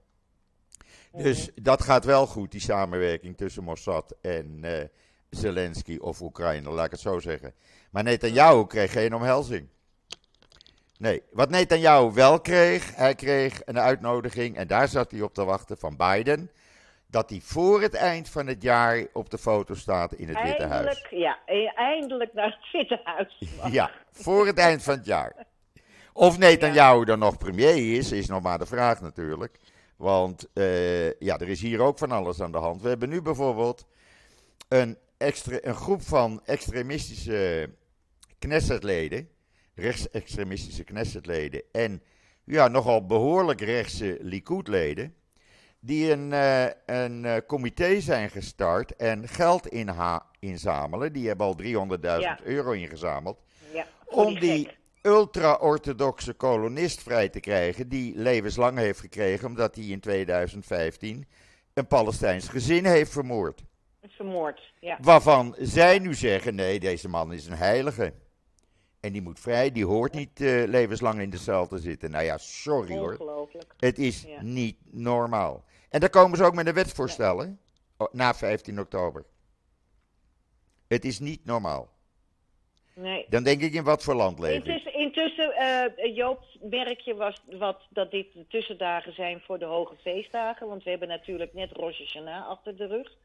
Dus 1.12 1.52
Mhm. 1.52 1.64
dat 1.64 1.82
gaat 1.84 2.06
wel 2.06 2.26
goed, 2.28 2.52
die 2.52 2.62
samenwerking 2.62 3.38
tussen 3.38 3.64
Mossad 3.64 4.16
en 4.22 4.64
Zelensky 5.30 5.98
of 5.98 6.22
Oekraïne, 6.22 6.70
laat 6.70 6.86
ik 6.86 6.92
het 6.92 7.00
zo 7.00 7.20
zeggen. 7.20 7.54
Maar 7.92 8.04
Netanyahu 8.04 8.68
kreeg 8.68 8.92
geen 8.92 9.16
omhelzing. 9.16 9.68
Nee, 10.98 11.24
wat 11.32 11.50
Netanyahu 11.50 12.12
wel 12.14 12.42
kreeg, 12.42 12.96
hij 12.96 13.16
kreeg 13.16 13.62
een 13.66 13.80
uitnodiging 13.80 14.56
en 14.56 14.68
daar 14.68 14.88
zat 14.88 15.12
hij 15.12 15.22
op 15.22 15.34
te 15.34 15.44
wachten 15.44 15.78
van 15.78 15.96
Biden. 15.98 16.52
Dat 17.08 17.30
hij 17.30 17.40
voor 17.44 17.82
het 17.82 17.94
eind 17.94 18.30
van 18.30 18.48
het 18.48 18.62
jaar 18.62 19.06
op 19.14 19.30
de 19.30 19.38
foto 19.38 19.74
staat 19.74 20.14
in 20.14 20.28
het 20.28 20.42
Witte 20.42 20.66
Huis. 20.66 20.86
Eindelijk, 20.86 21.08
ja, 21.10 21.40
e- 21.46 21.74
eindelijk 21.76 22.34
naar 22.34 22.60
het 22.60 22.72
Witte 22.72 23.02
Huis. 23.04 23.38
Ja, 23.72 23.92
voor 24.12 24.46
het 24.46 24.58
eind 24.58 24.84
van 24.84 24.94
het 24.94 25.06
jaar. 25.06 25.34
Of 26.14 26.38
Netanyahu 26.38 27.06
dan 27.06 27.20
nog 27.20 27.38
premier 27.38 27.98
is, 27.98 28.12
is 28.12 28.28
nog 28.28 28.42
maar 28.42 28.60
de 28.60 28.66
vraag 28.66 29.02
natuurlijk. 29.02 29.60
Want 29.96 30.50
eh, 30.54 31.20
ja, 31.20 31.38
er 31.38 31.50
is 31.50 31.62
hier 31.62 31.80
ook 31.80 31.98
van 31.98 32.12
alles 32.12 32.42
aan 32.42 32.52
de 32.52 32.58
hand. 32.58 32.82
We 32.82 32.90
hebben 32.90 33.10
nu 33.10 33.22
bijvoorbeeld 33.22 33.88
een, 34.68 34.98
een 35.18 35.76
groep 35.76 36.02
van 36.02 36.42
extremistische 36.46 37.70
Knessetleden, 38.46 39.30
rechtsextremistische 39.76 40.84
Knessetleden 40.84 41.62
en 41.72 42.02
ja, 42.44 42.68
nogal 42.68 43.06
behoorlijk 43.06 43.62
rechtse 43.62 44.18
Likud-leden, 44.22 45.16
die 45.80 46.12
een, 46.12 46.34
eh, 46.34 46.66
een 46.86 47.26
eh, 47.26 47.38
comité 47.48 48.00
zijn 48.00 48.30
gestart 48.30 48.96
en 48.96 49.28
geld 49.28 49.68
inha- 49.68 50.26
inzamelen. 50.40 51.14
Die 51.14 51.28
hebben 51.28 51.46
al 51.46 51.56
300.000 51.56 52.40
Ja. 52.40 52.40
euro 52.44 52.72
ingezameld 52.72 53.40
Ja, 53.74 53.88
om 54.06 54.40
die 54.40 54.70
ultra-orthodoxe 55.02 56.34
kolonist 56.34 57.02
vrij 57.04 57.30
te 57.30 57.40
krijgen, 57.40 57.90
die 57.90 58.16
levenslang 58.16 58.78
heeft 58.78 59.00
gekregen 59.00 59.48
omdat 59.48 59.76
hij 59.76 59.84
in 59.86 60.00
2015 60.00 61.28
een 61.74 61.88
Palestijns 61.88 62.48
gezin 62.48 62.86
heeft 62.86 63.12
vermoord. 63.12 63.62
Vermoord, 64.10 64.74
ja. 64.80 64.98
Waarvan 65.02 65.56
zij 65.60 66.00
nu 66.00 66.14
zeggen, 66.14 66.56
nee, 66.56 66.80
deze 66.80 67.10
man 67.10 67.34
is 67.34 67.46
een 67.46 67.58
heilige. 67.58 68.14
En 69.02 69.12
die 69.12 69.22
moet 69.22 69.40
vrij, 69.40 69.72
die 69.72 69.86
hoort 69.86 70.14
niet 70.14 70.42
eh, 70.42 70.64
levenslang 70.68 71.20
in 71.22 71.30
de 71.30 71.38
cel 71.38 71.68
te 71.68 71.78
zitten. 71.78 72.12
Nou 72.12 72.24
ja, 72.24 72.38
sorry 72.38 72.98
hoor. 72.98 73.48
Het 73.78 74.00
is 74.00 74.22
Ja. 74.24 74.42
niet 74.42 74.78
normaal. 74.92 75.64
En 75.90 76.00
daar 76.00 76.10
komen 76.10 76.38
ze 76.38 76.44
ook 76.44 76.54
met 76.54 76.68
een 76.68 76.74
wetsvoorstel, 76.74 77.38
hè? 77.40 77.48
Oh, 77.98 78.08
Na 78.14 78.34
15 78.34 78.80
oktober. 78.80 79.26
Het 80.88 81.06
is 81.06 81.20
niet 81.20 81.46
normaal. 81.46 81.90
Nee. 82.96 83.26
Dan 83.30 83.44
denk 83.44 83.62
ik 83.62 83.74
in 83.74 83.84
wat 83.84 84.04
voor 84.04 84.16
land 84.16 84.40
leven. 84.40 84.56
Intussen, 84.66 84.94
intussen 84.94 85.54
eh, 85.56 86.16
Joop, 86.16 86.44
merk 86.62 87.00
je 87.00 87.16
was, 87.16 87.42
wat, 87.58 87.82
dat 87.90 88.12
dit 88.12 88.34
de 88.34 88.48
tussendagen 88.48 89.14
zijn 89.14 89.42
voor 89.42 89.60
de 89.60 89.66
hoge 89.66 89.96
feestdagen? 89.96 90.68
Want 90.68 90.84
we 90.84 90.90
hebben 90.90 91.08
natuurlijk 91.08 91.54
net 91.54 91.72
Rosh 91.72 91.98
Hashanah 92.00 92.48
achter 92.48 92.76
de 92.78 92.86
rug. 92.88 93.18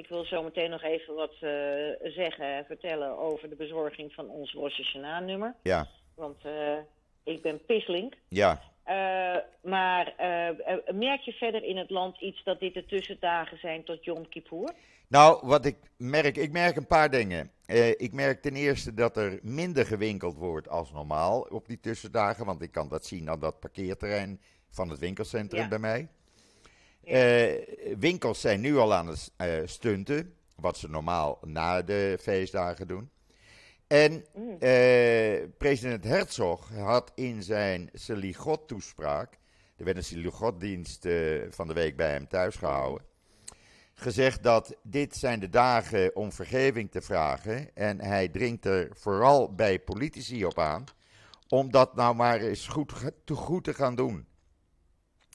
Ik 0.00 0.08
wil 0.08 0.24
zo 0.24 0.42
meteen 0.42 0.70
nog 0.70 0.82
even 0.82 1.14
wat 1.14 1.32
eh, 1.40 2.10
zeggen, 2.12 2.64
vertellen 2.66 3.18
over 3.18 3.48
de 3.48 3.56
bezorging 3.56 4.12
van 4.12 4.28
ons 4.28 4.52
Rosh 4.52 4.76
Hashanah-nummer. 4.76 5.54
Ja, 5.62 5.86
Want 6.14 6.44
eh, 6.44 6.76
ik 7.24 7.42
ben 7.42 7.64
pislink. 7.64 8.14
ja. 8.28 8.60
Eh, 8.84 9.36
maar 9.62 10.14
merk 10.94 11.20
je 11.20 11.32
verder 11.32 11.62
in 11.64 11.76
het 11.76 11.90
land 11.90 12.20
iets 12.20 12.44
dat 12.44 12.60
dit 12.60 12.74
de 12.74 12.86
tussendagen 12.86 13.58
zijn 13.58 13.84
tot 13.84 14.04
Yom 14.04 14.28
Kippur? 14.28 14.72
Nou, 15.08 15.46
wat 15.46 15.64
ik 15.64 15.76
merk, 15.96 16.36
ik 16.36 16.52
merk 16.52 16.76
een 16.76 16.86
paar 16.86 17.10
dingen. 17.10 17.50
Ik 17.96 18.12
merk 18.12 18.42
ten 18.42 18.54
eerste 18.54 18.94
dat 18.94 19.16
er 19.16 19.38
minder 19.42 19.86
gewinkeld 19.86 20.36
wordt 20.36 20.68
als 20.68 20.92
normaal 20.92 21.40
op 21.40 21.66
die 21.68 21.80
tussendagen. 21.80 22.46
Want 22.46 22.62
ik 22.62 22.72
kan 22.72 22.88
dat 22.88 23.06
zien 23.06 23.30
aan 23.30 23.40
dat 23.40 23.60
parkeerterrein 23.60 24.40
van 24.70 24.88
het 24.88 24.98
winkelcentrum 24.98 25.62
Ja. 25.62 25.68
bij 25.68 25.78
mij. 25.78 26.08
Eh, 27.10 27.52
winkels 27.98 28.40
zijn 28.40 28.60
nu 28.60 28.76
al 28.76 28.94
aan 28.94 29.06
het 29.06 29.30
eh, 29.36 29.52
stunten, 29.64 30.34
wat 30.56 30.76
ze 30.76 30.88
normaal 30.88 31.38
na 31.44 31.82
de 31.82 32.16
feestdagen 32.20 32.88
doen. 32.88 33.10
En 33.86 34.24
Mm. 34.34 34.56
eh, 34.58 35.42
president 35.58 36.04
Herzog 36.04 36.68
had 36.76 37.12
in 37.14 37.42
zijn 37.42 37.90
Seligot-toespraak, 37.92 39.38
er 39.76 39.84
werd 39.84 39.96
een 39.96 40.04
Seligot-dienst 40.04 41.08
van 41.50 41.66
de 41.66 41.74
week 41.74 41.96
bij 41.96 42.10
hem 42.10 42.28
thuis 42.28 42.56
gehouden, 42.56 43.06
gezegd 43.94 44.42
dat 44.42 44.76
dit 44.82 45.16
zijn 45.16 45.40
de 45.40 45.48
dagen 45.48 46.16
om 46.16 46.32
vergeving 46.32 46.90
te 46.90 47.00
vragen. 47.00 47.74
En 47.74 48.00
hij 48.00 48.28
dringt 48.28 48.64
er 48.64 48.88
vooral 48.92 49.54
bij 49.54 49.78
politici 49.80 50.44
op 50.44 50.58
aan, 50.58 50.84
om 51.48 51.70
dat 51.70 51.94
nou 51.94 52.14
maar 52.14 52.40
eens 52.40 52.66
goed, 52.66 52.92
goed 53.32 53.64
te 53.64 53.74
gaan 53.74 53.94
doen 53.94 54.28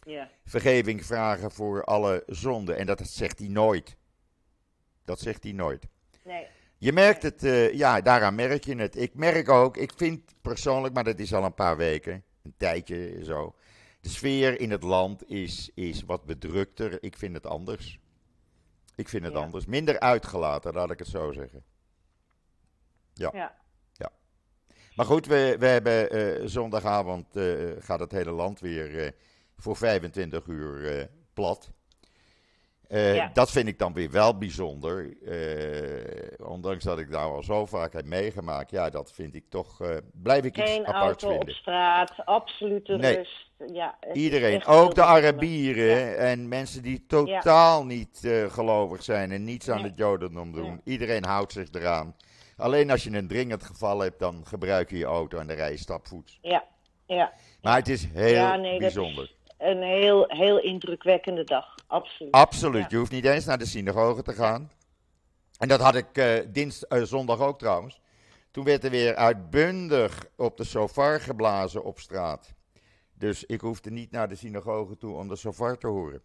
Ja. 0.06 0.30
vergeving 0.46 1.06
vragen 1.06 1.52
voor 1.52 1.84
alle 1.84 2.24
zonden. 2.28 2.78
En 2.78 2.86
dat 2.86 3.08
zegt 3.08 3.40
hij 3.40 3.48
nooit. 3.48 3.96
Dat 5.06 5.20
zegt 5.20 5.44
hij 5.44 5.52
nooit. 5.52 5.88
Nee. 6.24 6.48
Je 6.78 6.94
merkt 6.94 7.24
het, 7.24 7.44
eh, 7.44 7.74
ja, 7.74 8.02
daaraan 8.02 8.36
merk 8.36 8.64
je 8.64 8.76
het. 8.76 8.96
Ik 8.96 9.14
merk 9.14 9.50
ook, 9.50 9.78
ik 9.78 9.92
vind 9.96 10.34
persoonlijk, 10.42 10.94
maar 10.94 11.04
dat 11.04 11.20
is 11.20 11.34
al 11.34 11.44
een 11.44 11.54
paar 11.54 11.78
weken, 11.78 12.24
een 12.44 12.54
tijdje 12.58 13.24
zo. 13.24 13.56
De 14.02 14.10
sfeer 14.10 14.60
in 14.60 14.72
het 14.72 14.84
land 14.84 15.30
is, 15.30 15.72
is 15.74 16.04
wat 16.04 16.26
bedrukter. 16.26 17.04
Ik 17.04 17.18
vind 17.18 17.34
het 17.34 17.46
anders. 17.46 18.00
Ik 18.96 19.10
vind 19.10 19.24
het 19.24 19.34
Ja. 19.34 19.40
anders. 19.40 19.66
Minder 19.66 20.00
uitgelaten, 20.00 20.74
laat 20.74 20.92
ik 20.92 21.00
het 21.00 21.08
zo 21.08 21.32
zeggen. 21.32 21.64
Ja. 23.14 23.54
Maar 24.96 25.06
goed, 25.06 25.26
we, 25.26 25.56
we 25.60 25.66
hebben 25.66 26.10
eh, 26.10 26.42
zondagavond 26.48 27.36
eh, 27.36 27.54
gaat 27.80 28.00
het 28.00 28.12
hele 28.12 28.32
land 28.32 28.60
weer 28.60 29.14
voor 29.58 29.76
25 29.76 30.46
uur 30.46 30.98
eh, 31.00 31.06
plat. 31.34 31.72
Eh, 32.88 33.16
Ja. 33.16 33.30
Dat 33.34 33.52
vind 33.52 33.68
ik 33.68 33.80
dan 33.80 33.94
weer 33.94 34.12
wel 34.12 34.38
bijzonder. 34.38 35.14
Eh, 35.24 36.48
ondanks 36.48 36.84
dat 36.84 37.00
ik 37.00 37.12
daar 37.12 37.26
al 37.26 37.44
zo 37.44 37.66
vaak 37.66 37.94
heb 37.94 38.06
meegemaakt. 38.06 38.72
Ja, 38.72 38.90
dat 38.90 39.12
vind 39.12 39.36
ik 39.36 39.44
toch. 39.50 39.82
blijf 40.14 40.44
ik 40.44 40.58
iets 40.58 40.72
Geen 40.72 40.88
aparts 40.88 41.24
auto 41.24 41.28
op 41.30 41.36
vinden. 41.38 41.56
straat, 41.56 42.26
absolute 42.26 42.96
Nee. 42.98 43.16
rust. 43.18 43.44
Ja, 43.74 43.98
Iedereen, 44.14 44.66
ook 44.66 44.96
de. 44.96 45.04
Arabieren 45.04 45.98
Ja. 46.00 46.14
en 46.14 46.48
mensen 46.48 46.82
die 46.84 47.06
totaal 47.08 47.86
niet 47.86 48.20
gelovig 48.50 49.04
zijn 49.04 49.32
en 49.32 49.44
niets 49.44 49.70
aan 49.70 49.76
Nee. 49.82 49.86
het 49.90 49.98
Jodendom 49.98 50.52
doen. 50.52 50.70
Nee. 50.70 50.82
Iedereen 50.84 51.26
houdt 51.26 51.52
zich 51.52 51.68
eraan. 51.72 52.16
Alleen 52.58 52.92
als 52.92 53.04
je 53.04 53.12
een 53.18 53.28
dringend 53.28 53.64
geval 53.64 54.00
hebt, 54.00 54.20
dan 54.20 54.42
gebruik 54.46 54.90
je 54.90 54.98
je 54.98 55.06
auto 55.06 55.38
en 55.40 55.48
dan 55.48 55.56
rij 55.56 55.72
je 55.72 55.78
stapvoets. 55.78 56.40
Ja, 56.42 56.64
ja. 57.06 57.34
Maar 57.62 57.76
het 57.78 57.90
is 57.90 58.06
heel 58.14 58.28
ja, 58.34 58.56
nee, 58.56 58.80
bijzonder. 58.80 59.32
Een 59.58 59.82
heel, 59.82 60.26
heel 60.28 60.60
indrukwekkende 60.60 61.44
dag. 61.44 61.76
Absoluut. 61.88 62.32
Absoluut. 62.34 62.82
Ja. 62.82 62.88
Je 62.90 62.98
hoeft 62.98 63.12
niet 63.12 63.26
eens 63.26 63.46
naar 63.46 63.58
de 63.58 63.66
synagoge 63.66 64.22
te 64.22 64.34
gaan. 64.34 64.72
En 65.58 65.68
dat 65.68 65.80
had 65.80 65.96
ik 65.96 66.18
eh, 66.18 67.04
zondag 67.04 67.40
ook 67.40 67.60
trouwens. 67.60 68.02
Toen 68.52 68.64
werd 68.64 68.84
er 68.84 68.90
weer 68.90 69.16
uitbundig 69.16 70.26
op 70.36 70.58
de 70.58 70.64
sofar 70.64 71.22
geblazen 71.22 71.84
op 71.84 72.00
straat. 72.00 72.54
Dus 73.14 73.46
ik 73.46 73.62
hoefde 73.62 73.92
niet 73.92 74.12
naar 74.12 74.28
de 74.28 74.36
synagoge 74.36 74.98
toe 74.98 75.16
om 75.16 75.28
de 75.28 75.36
sofar 75.36 75.78
te 75.78 75.88
horen. 75.88 76.22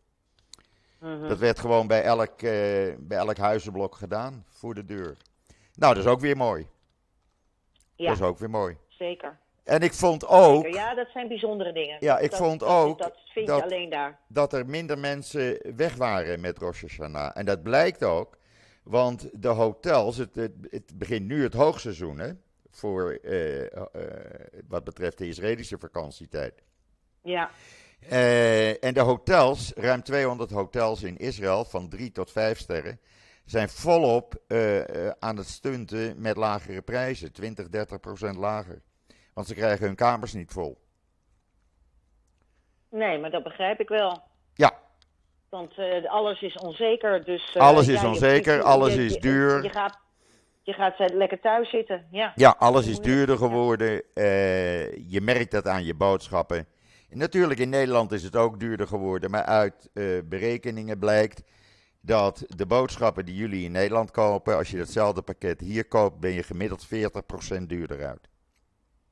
Mhm. 0.99 1.29
Dat 1.29 1.39
werd 1.39 1.59
gewoon 1.59 1.87
bij 1.87 2.03
elk, 2.03 2.43
eh, 2.43 2.95
bij 2.99 3.19
elk 3.19 3.37
huizenblok 3.37 3.95
gedaan, 3.95 4.45
voor 4.49 4.75
de 4.75 4.85
deur. 4.85 5.17
Nou, 5.75 5.95
dat 5.95 6.05
is 6.05 6.11
ook 6.11 6.21
weer 6.21 6.37
mooi. 6.37 6.67
ja, 7.95 8.09
Dat 8.09 8.17
is 8.17 8.23
ook 8.23 8.39
weer 8.39 8.51
mooi. 8.51 8.77
zeker. 8.89 9.39
En 9.71 9.81
ik 9.81 9.93
vond 9.93 10.27
ook 10.27 10.67
Ja, 10.67 10.95
dat 10.95 11.09
zijn 11.13 11.29
bijzondere 11.29 11.73
dingen. 11.73 11.97
Ja, 12.01 12.19
ik 12.19 12.31
Dat- 12.31 12.39
vond 12.41 12.63
ook 12.63 12.99
Dat 12.99 13.19
vind 13.33 13.47
dat- 13.47 13.63
alleen 13.63 13.91
daar. 13.91 14.19
dat 14.29 14.53
er 14.53 14.67
minder 14.67 14.99
mensen 14.99 15.73
weg 15.77 15.95
waren 15.95 16.41
met 16.41 16.59
Rosh 16.59 16.81
Hashanah. 16.81 17.31
En 17.35 17.45
dat 17.45 17.63
blijkt 17.63 18.05
ook, 18.05 18.39
want 18.83 19.29
de 19.43 19.49
hotels, 19.49 20.17
het, 20.17 20.35
het, 20.35 20.53
het 20.71 20.93
begint 20.99 21.27
nu 21.27 21.43
het 21.43 21.55
hoogseizoen, 21.55 22.19
hè, 22.19 22.31
voor, 22.71 23.11
eh, 23.23 23.63
eh, 23.63 23.71
wat 24.69 24.85
betreft 24.85 25.19
de 25.19 25.27
Israëlische 25.29 25.79
vakantietijd. 25.79 26.63
Ja, 27.23 27.51
Eh, 28.09 28.85
en 28.85 28.95
de 28.95 29.01
hotels, 29.01 29.73
ruim 29.77 30.03
200 30.03 30.51
hotels 30.51 31.03
in 31.03 31.17
Israël, 31.17 31.65
van 31.65 31.89
3 31.89 32.13
tot 32.13 32.31
5 32.33 32.59
sterren, 32.59 33.01
zijn 33.45 33.69
volop 33.69 34.35
aan 35.19 35.37
het 35.37 35.49
stunten 35.49 36.21
met 36.21 36.37
lagere 36.37 36.83
prijzen. 36.83 37.33
20, 37.33 37.69
30 37.69 38.01
procent 38.01 38.37
lager. 38.37 38.83
Want 39.41 39.53
ze 39.53 39.59
krijgen 39.59 39.87
hun 39.87 39.95
kamers 39.95 40.33
niet 40.33 40.53
vol. 40.53 40.79
nee, 42.91 43.19
maar 43.19 43.31
dat 43.31 43.43
begrijp 43.43 43.81
ik 43.81 43.89
wel. 43.89 44.23
Ja, 44.55 44.73
Want 45.49 45.79
eh, 45.79 46.05
alles 46.05 46.41
is 46.41 46.57
onzeker. 46.57 47.25
Dus, 47.25 47.53
eh, 47.55 47.63
Alles 47.63 47.89
is 47.89 48.01
ja, 48.01 48.09
onzeker, 48.09 48.55
je- 48.57 48.63
alles 48.63 48.95
je- 48.95 49.05
is 49.05 49.17
duur. 49.17 49.63
Je 49.63 49.69
gaat, 49.71 49.99
je 50.63 50.73
gaat 50.73 50.99
eh, 50.99 51.17
lekker 51.17 51.41
thuis 51.41 51.71
zitten. 51.71 52.07
Ja. 52.11 52.33
Ja, 52.35 52.55
alles 52.59 52.87
is 52.87 52.99
duurder 53.01 53.37
geworden. 53.37 54.03
Je 55.09 55.21
merkt 55.23 55.51
dat 55.51 55.67
aan 55.67 55.85
je 55.85 55.95
boodschappen. 55.95 56.67
En 57.11 57.19
natuurlijk, 57.19 57.61
in 57.61 57.69
Nederland 57.69 58.13
is 58.13 58.23
het 58.23 58.37
ook 58.37 58.61
duurder 58.61 58.87
geworden. 58.87 59.31
Maar 59.31 59.45
uit 59.45 59.91
berekeningen 60.25 60.99
blijkt 60.99 61.43
dat 62.01 62.45
de 62.47 62.67
boodschappen 62.67 63.25
die 63.25 63.35
jullie 63.37 63.65
in 63.65 63.73
Nederland 63.73 64.11
kopen, 64.11 64.57
als 64.57 64.71
je 64.71 64.77
datzelfde 64.77 65.23
pakket 65.23 65.61
hier 65.61 65.85
koopt, 65.89 66.21
ben 66.21 66.31
je 66.31 66.43
gemiddeld 66.43 66.87
40% 66.87 67.69
duurder 67.69 68.07
uit. 68.07 68.29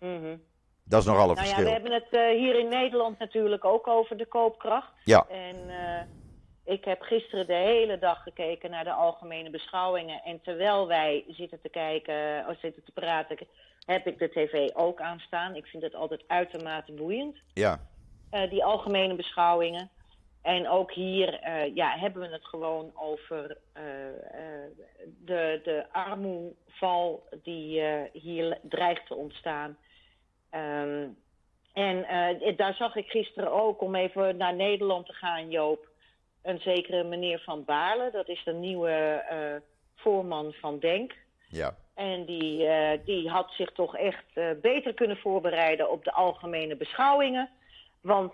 Mhm. 0.01 0.37
Dat 0.85 1.01
is 1.01 1.07
nogal 1.07 1.29
een 1.29 1.35
Nou 1.35 1.47
ja, 1.49 1.55
verschil. 1.55 1.65
we 1.65 1.71
hebben 1.71 1.93
het 1.93 2.09
eh, 2.11 2.39
hier 2.39 2.59
in 2.59 2.69
Nederland 2.69 3.19
natuurlijk 3.19 3.65
ook 3.65 3.87
over 3.87 4.17
de 4.17 4.27
koopkracht. 4.27 4.93
Ja. 5.05 5.27
En 5.29 5.57
eh, 5.69 6.03
ik 6.65 6.85
heb 6.85 7.01
gisteren 7.03 7.47
de 7.47 7.55
hele 7.55 7.99
dag 7.99 8.23
gekeken 8.23 8.71
naar 8.71 8.85
de 8.85 8.93
algemene 8.93 9.51
beschouwingen. 9.51 10.23
En 10.25 10.41
terwijl 10.43 10.87
wij 10.87 11.25
zitten 11.29 11.61
te 11.61 11.69
kijken, 11.69 12.45
of 12.49 12.59
zitten 12.59 12.85
te 12.85 12.93
praten, 12.93 13.39
heb 13.87 14.07
ik 14.07 14.19
de 14.19 14.29
tv 14.29 14.71
ook 14.75 15.01
aanstaan. 15.01 15.55
Ik 15.57 15.67
vind 15.67 15.83
het 15.83 15.95
altijd 15.95 16.25
uitermate 16.27 16.93
boeiend, 16.93 17.37
Ja, 17.55 17.81
eh, 18.31 18.51
die 18.51 18.65
algemene 18.65 19.15
beschouwingen. 19.15 19.91
En 20.43 20.69
ook 20.69 20.93
hier 20.93 21.35
eh, 21.35 21.75
ja, 21.75 21.97
hebben 21.99 22.23
we 22.23 22.29
het 22.29 22.45
gewoon 22.47 22.91
over 22.95 23.57
eh, 23.73 24.09
eh, 24.09 24.71
de, 25.29 25.61
de 25.65 25.87
armoeval 25.93 27.29
die 27.43 27.81
eh, 27.81 28.01
hier 28.13 28.59
dreigt 28.63 29.07
te 29.07 29.15
ontstaan. 29.15 29.77
Ehm, 30.51 31.09
en 31.73 32.05
eh, 32.05 32.57
daar 32.57 32.75
zag 32.75 32.97
ik 32.97 33.07
gisteren 33.07 33.53
ook, 33.53 33.81
om 33.81 33.95
even 33.95 34.37
naar 34.37 34.55
Nederland 34.55 35.07
te 35.07 35.13
gaan, 35.13 35.51
Joop, 35.51 35.89
een 36.43 36.59
zekere 36.59 37.05
meneer 37.05 37.39
Van 37.39 37.65
Baarle. 37.65 38.11
Dat 38.11 38.29
is 38.29 38.45
de 38.45 38.53
nieuwe 38.53 38.91
eh, 39.29 39.55
voorman 39.97 40.53
van 40.53 40.79
Denk. 40.79 41.15
ja, 41.49 41.75
En 41.95 42.25
die, 42.25 42.69
die 43.05 43.29
had 43.29 43.51
zich 43.51 43.73
toch 43.73 43.97
echt 43.97 44.25
beter 44.61 44.95
kunnen 44.95 45.17
voorbereiden 45.17 45.91
op 45.91 46.05
de 46.05 46.13
algemene 46.13 46.77
beschouwingen. 46.77 47.51
Want 48.01 48.33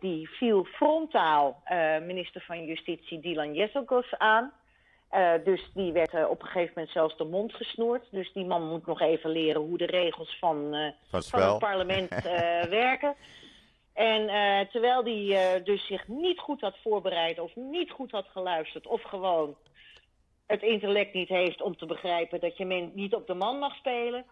die 0.00 0.28
viel 0.28 0.64
frontaal 0.64 1.62
minister 2.02 2.40
van 2.40 2.64
Justitie 2.64 3.20
Dylan 3.20 3.54
Jezelkos 3.54 4.14
aan. 4.18 4.52
Eh, 5.14 5.32
dus 5.44 5.70
die 5.74 5.92
werd 5.92 6.14
eh, 6.14 6.30
op 6.30 6.42
een 6.42 6.46
gegeven 6.46 6.72
moment 6.74 6.92
zelfs 6.92 7.16
de 7.16 7.24
mond 7.24 7.54
gesnoerd. 7.54 8.06
Dus 8.10 8.32
die 8.32 8.44
man 8.44 8.68
moet 8.68 8.86
nog 8.86 9.00
even 9.00 9.30
leren 9.30 9.60
hoe 9.60 9.78
de 9.78 9.86
regels 9.86 10.36
van, 10.38 10.74
eh, 10.74 10.90
van 11.08 11.18
het 11.18 11.28
van 11.28 11.42
het 11.42 11.58
parlement 11.58 12.22
werken. 12.68 13.14
En 13.92 14.26
terwijl 14.70 15.04
die 15.04 15.62
dus 15.62 15.86
zich 15.86 16.08
niet 16.08 16.38
goed 16.38 16.60
had 16.60 16.76
voorbereid 16.82 17.38
of 17.38 17.56
niet 17.56 17.90
goed 17.90 18.10
had 18.10 18.26
geluisterd 18.28 18.86
of 18.86 19.02
gewoon 19.02 19.56
het 20.46 20.62
intellect 20.62 21.14
niet 21.14 21.28
heeft 21.28 21.62
om 21.62 21.76
te 21.76 21.86
begrijpen 21.86 22.40
dat 22.40 22.56
je 22.56 22.64
men 22.64 22.90
niet 22.94 23.14
op 23.14 23.26
de 23.26 23.34
man 23.34 23.58
mag 23.58 23.74
spelen, 23.76 24.24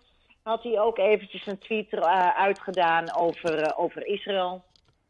had 0.43 0.63
hij 0.63 0.81
ook 0.81 0.99
eventjes 0.99 1.47
een 1.47 1.59
tweet 1.59 1.95
uitgedaan 2.35 3.15
over, 3.15 3.77
over 3.77 4.07
Israël. 4.07 4.65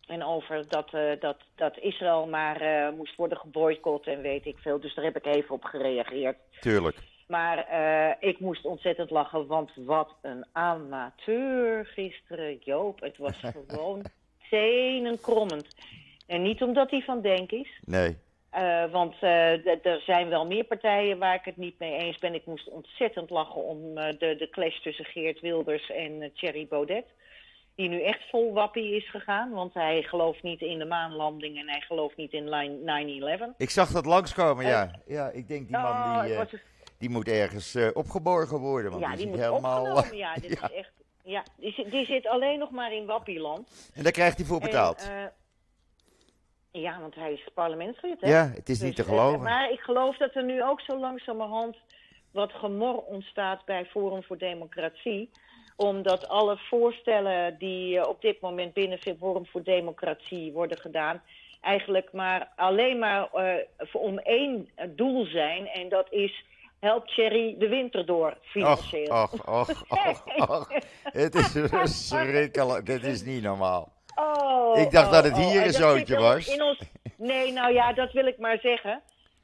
En 0.06 0.24
over 0.24 0.68
dat, 0.68 0.94
eh, 0.94 1.10
dat, 1.20 1.36
dat 1.54 1.78
Israël 1.78 2.26
maar 2.26 2.60
eh, 2.60 2.92
moest 2.96 3.16
worden 3.16 3.38
geboycott 3.38 4.06
en 4.06 4.20
weet 4.20 4.46
ik 4.46 4.58
veel. 4.58 4.80
Dus 4.80 4.94
daar 4.94 5.04
heb 5.04 5.16
ik 5.16 5.26
even 5.26 5.54
op 5.54 5.64
gereageerd. 5.64 6.36
Tuurlijk. 6.60 6.96
Maar 7.26 7.58
eh, 7.58 8.28
ik 8.28 8.40
moest 8.40 8.64
ontzettend 8.64 9.10
lachen, 9.10 9.46
want 9.46 9.70
wat 9.74 10.14
een 10.22 10.44
amateur 10.52 11.86
gisteren, 11.86 12.58
Joop. 12.60 13.00
Het 13.00 13.16
was 13.16 13.40
gewoon 13.66 14.04
zenenkrommend. 14.50 15.76
En 16.26 16.42
niet 16.42 16.62
omdat 16.62 16.90
hij 16.90 17.02
van 17.02 17.20
Denk 17.20 17.50
is, 17.50 17.80
Nee. 17.84 18.16
want 18.90 19.14
er 19.82 20.00
zijn 20.06 20.28
wel 20.28 20.46
meer 20.46 20.64
partijen 20.64 21.18
waar 21.18 21.34
ik 21.34 21.44
het 21.44 21.56
niet 21.56 21.78
mee 21.78 21.92
eens 21.98 22.18
ben. 22.18 22.34
Ik 22.34 22.46
moest 22.46 22.68
ontzettend 22.68 23.30
lachen 23.30 23.62
om 23.64 23.94
de, 23.94 24.34
de 24.38 24.48
clash 24.50 24.80
tussen 24.80 25.04
Geert 25.04 25.40
Wilders 25.40 25.90
en 25.90 26.32
Thierry 26.34 26.66
Baudet. 26.66 27.04
Die 27.74 27.88
nu 27.88 28.02
echt 28.02 28.28
vol 28.30 28.52
wappie 28.52 28.96
is 28.96 29.10
gegaan, 29.10 29.50
want 29.50 29.74
hij 29.74 30.02
gelooft 30.02 30.42
niet 30.42 30.60
in 30.60 30.78
de 30.78 30.84
maanlanding 30.84 31.58
en 31.58 31.68
hij 31.68 31.80
gelooft 31.80 32.16
niet 32.16 32.32
in 32.32 32.48
line- 32.48 32.78
9-11. 33.52 33.54
Ik 33.56 33.70
zag 33.70 33.90
dat 33.90 34.06
langskomen, 34.06 34.66
ja. 34.66 34.90
Ja, 35.06 35.28
ik 35.28 35.48
denk 35.48 35.66
die 35.68 35.76
man 35.76 35.90
Oh, 35.90 36.22
die, 36.22 36.34
eh, 36.34 36.46
die 36.98 37.10
moet 37.10 37.28
ergens 37.28 37.74
eh, 37.74 37.88
opgeborgen 37.92 38.58
worden. 38.58 38.90
Want 38.90 39.02
ja, 39.02 39.08
die, 39.08 39.18
die 39.18 39.26
moet 39.26 39.38
helemaal. 39.38 39.80
opgenomen. 39.82 40.16
Ja, 40.16 40.34
dit 40.34 40.50
Ja. 40.60 40.68
is 40.70 40.76
echt. 40.76 40.92
Ja, 41.24 41.42
die 41.56 41.72
zit, 41.72 41.90
die 41.90 42.04
zit 42.04 42.26
alleen 42.26 42.58
nog 42.58 42.70
maar 42.70 42.92
in 42.92 43.06
Wappieland. 43.06 43.90
En 43.94 44.02
daar 44.02 44.12
krijgt 44.12 44.36
hij 44.36 44.46
voor 44.46 44.60
betaald. 44.60 45.08
En, 45.10 45.32
eh, 46.72 46.82
ja, 46.82 47.00
want 47.00 47.14
hij 47.14 47.32
is 47.32 47.48
parlementslid, 47.54 48.20
hè? 48.20 48.28
ja, 48.28 48.50
het 48.54 48.68
is 48.68 48.80
niet 48.80 48.96
te 48.96 49.02
Dus, 49.02 49.10
eh, 49.10 49.18
geloven. 49.18 49.42
maar 49.42 49.70
ik 49.70 49.80
geloof 49.80 50.16
dat 50.16 50.34
er 50.34 50.44
nu 50.44 50.62
ook 50.64 50.80
zo 50.80 50.98
langzamerhand 50.98 51.76
wat 52.30 52.52
gemor 52.52 52.96
ontstaat 52.96 53.64
bij 53.64 53.84
Forum 53.84 54.22
voor 54.22 54.38
Democratie. 54.38 55.30
Omdat 55.82 56.28
alle 56.28 56.56
voorstellen 56.56 57.58
die 57.58 57.98
eh, 57.98 58.08
op 58.08 58.20
dit 58.20 58.40
moment 58.40 58.72
binnen 58.72 58.98
Forum 59.18 59.46
voor 59.46 59.62
Democratie 59.62 60.52
worden 60.52 60.78
gedaan, 60.78 61.22
eigenlijk 61.60 62.12
maar 62.12 62.48
alleen 62.56 62.98
maar 62.98 63.28
eh, 63.32 63.54
om 63.92 64.18
één 64.18 64.68
eh, 64.74 64.86
doel 64.90 65.26
zijn. 65.26 65.68
En 65.68 65.88
dat 65.88 66.06
is 66.10 66.44
help 66.80 67.06
Thierry 67.06 67.54
de 67.58 67.68
winter 67.68 68.06
door 68.06 68.36
financieel. 68.42 69.10
och, 69.10 69.48
och, 69.48 69.68
och, 69.88 70.48
och. 70.48 70.68
Het 71.02 71.34
is 71.34 71.52
verschrikkelijk. 71.78 72.86
Dit 72.86 73.04
is 73.04 73.24
niet 73.24 73.42
normaal. 73.42 73.92
Oh, 74.14 74.78
Ik 74.78 74.90
dacht 74.90 75.06
oh, 75.06 75.12
dat 75.12 75.24
het 75.24 75.32
oh. 75.32 75.38
hier 75.38 75.60
En 75.60 75.66
een 75.66 75.72
dat 75.72 75.80
zoontje 75.80 76.16
was. 76.16 76.46
In 76.46 76.62
ons... 76.62 76.78
Nee, 77.16 77.52
nou 77.52 77.72
ja, 77.72 77.92
dat 77.92 78.12
wil 78.12 78.26
ik 78.26 78.38
maar 78.38 78.58
zeggen. 78.58 79.02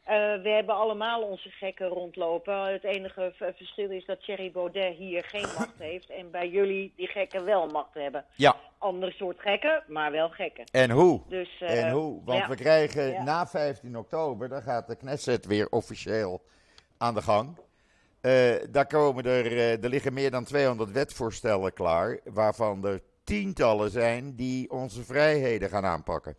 Eh, 0.09 0.15
we 0.43 0.49
hebben 0.49 0.75
allemaal 0.75 1.23
onze 1.23 1.49
gekken 1.51 1.89
rondlopen. 1.89 2.73
Het 2.73 2.85
enige 2.85 3.33
verschil 3.37 3.91
is 3.91 4.05
dat 4.07 4.23
Thierry 4.23 4.51
Baudet 4.51 4.97
hier 4.97 5.25
geen 5.25 5.47
macht 5.59 5.79
heeft. 5.79 6.11
En 6.11 6.31
bij 6.31 6.49
jullie 6.49 6.93
die 6.97 7.07
gekken 7.07 7.45
wel 7.45 7.67
macht 7.67 7.95
hebben. 7.95 8.25
Ja, 8.35 8.57
Ander 8.79 9.13
soort 9.13 9.41
gekken, 9.41 9.83
maar 9.87 10.11
wel 10.11 10.29
gekken. 10.29 10.65
en 10.73 10.91
hoe? 10.91 11.21
Dus, 11.29 11.61
eh, 11.61 11.85
En 11.85 11.93
hoe? 11.93 12.21
Want 12.25 12.39
ja. 12.39 12.49
we 12.49 12.55
krijgen 12.55 13.11
Ja. 13.11 13.23
na 13.23 13.47
15 13.47 13.97
oktober, 13.99 14.49
dan 14.49 14.63
gaat 14.63 14.87
de 14.87 14.97
Knesset 14.97 15.47
weer 15.47 15.69
officieel 15.71 16.43
aan 16.99 17.15
de 17.15 17.23
gang. 17.23 17.57
Eh, 18.21 18.55
daar 18.71 18.87
komen 18.87 19.25
er, 19.25 19.59
er 19.83 19.89
liggen 19.89 20.13
meer 20.13 20.31
dan 20.31 20.45
200 20.45 20.91
wetvoorstellen 20.91 21.73
klaar, 21.73 22.21
waarvan 22.25 22.87
er 22.87 23.01
tientallen 23.25 23.91
zijn 23.91 24.35
die 24.37 24.71
onze 24.71 25.05
vrijheden 25.05 25.69
gaan 25.69 25.85
aanpakken. 25.85 26.37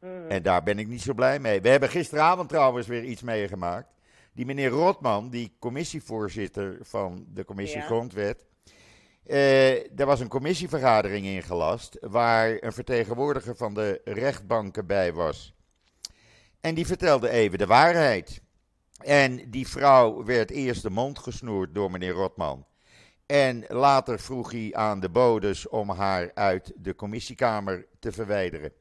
Mhm. 0.00 0.28
En 0.28 0.42
daar 0.42 0.62
ben 0.62 0.78
ik 0.78 0.86
niet 0.88 1.02
zo 1.02 1.14
blij 1.14 1.38
mee. 1.38 1.60
We 1.60 1.68
hebben 1.68 1.88
gisteravond 1.88 2.48
trouwens 2.48 2.86
weer 2.86 3.04
iets 3.04 3.22
meegemaakt. 3.22 3.88
Die 4.32 4.46
meneer 4.46 4.68
Rotman, 4.68 5.30
die 5.30 5.56
commissievoorzitter 5.58 6.78
van 6.80 7.26
de 7.32 7.44
commissie 7.44 7.78
Ja. 7.80 7.84
Grondwet. 7.86 8.46
eh 9.26 10.00
er 10.00 10.06
was 10.06 10.20
een 10.20 10.28
commissievergadering 10.28 11.26
ingelast 11.26 11.96
waar 12.00 12.56
een 12.60 12.72
vertegenwoordiger 12.72 13.56
van 13.56 13.74
de 13.74 14.00
rechtbanken 14.04 14.86
bij 14.86 15.12
was. 15.12 15.54
En 16.60 16.74
die 16.74 16.86
vertelde 16.86 17.28
even 17.30 17.58
de 17.58 17.66
waarheid. 17.66 18.40
En 18.98 19.50
die 19.50 19.68
vrouw 19.68 20.24
werd 20.24 20.50
eerst 20.50 20.82
de 20.82 20.90
mond 20.90 21.18
gesnoerd 21.18 21.74
door 21.74 21.90
meneer 21.90 22.12
Rotman. 22.12 22.66
En 23.26 23.64
later 23.68 24.20
vroeg 24.20 24.50
hij 24.52 24.70
aan 24.74 25.00
de 25.00 25.08
bodes 25.08 25.68
om 25.68 25.90
haar 25.90 26.30
uit 26.34 26.72
de 26.76 26.94
commissiekamer 26.94 27.86
te 27.98 28.12
verwijderen. 28.12 28.72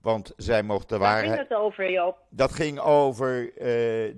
Want 0.00 0.32
zij 0.36 0.62
mocht 0.62 0.88
de 0.88 0.98
Waar 0.98 1.16
ging 1.18 1.28
waarheid. 1.28 1.48
het 1.48 1.58
over, 1.58 1.90
Joop? 1.90 2.18
Dat 2.30 2.52
ging 2.52 2.78
over 2.78 3.52
eh, 3.58 3.66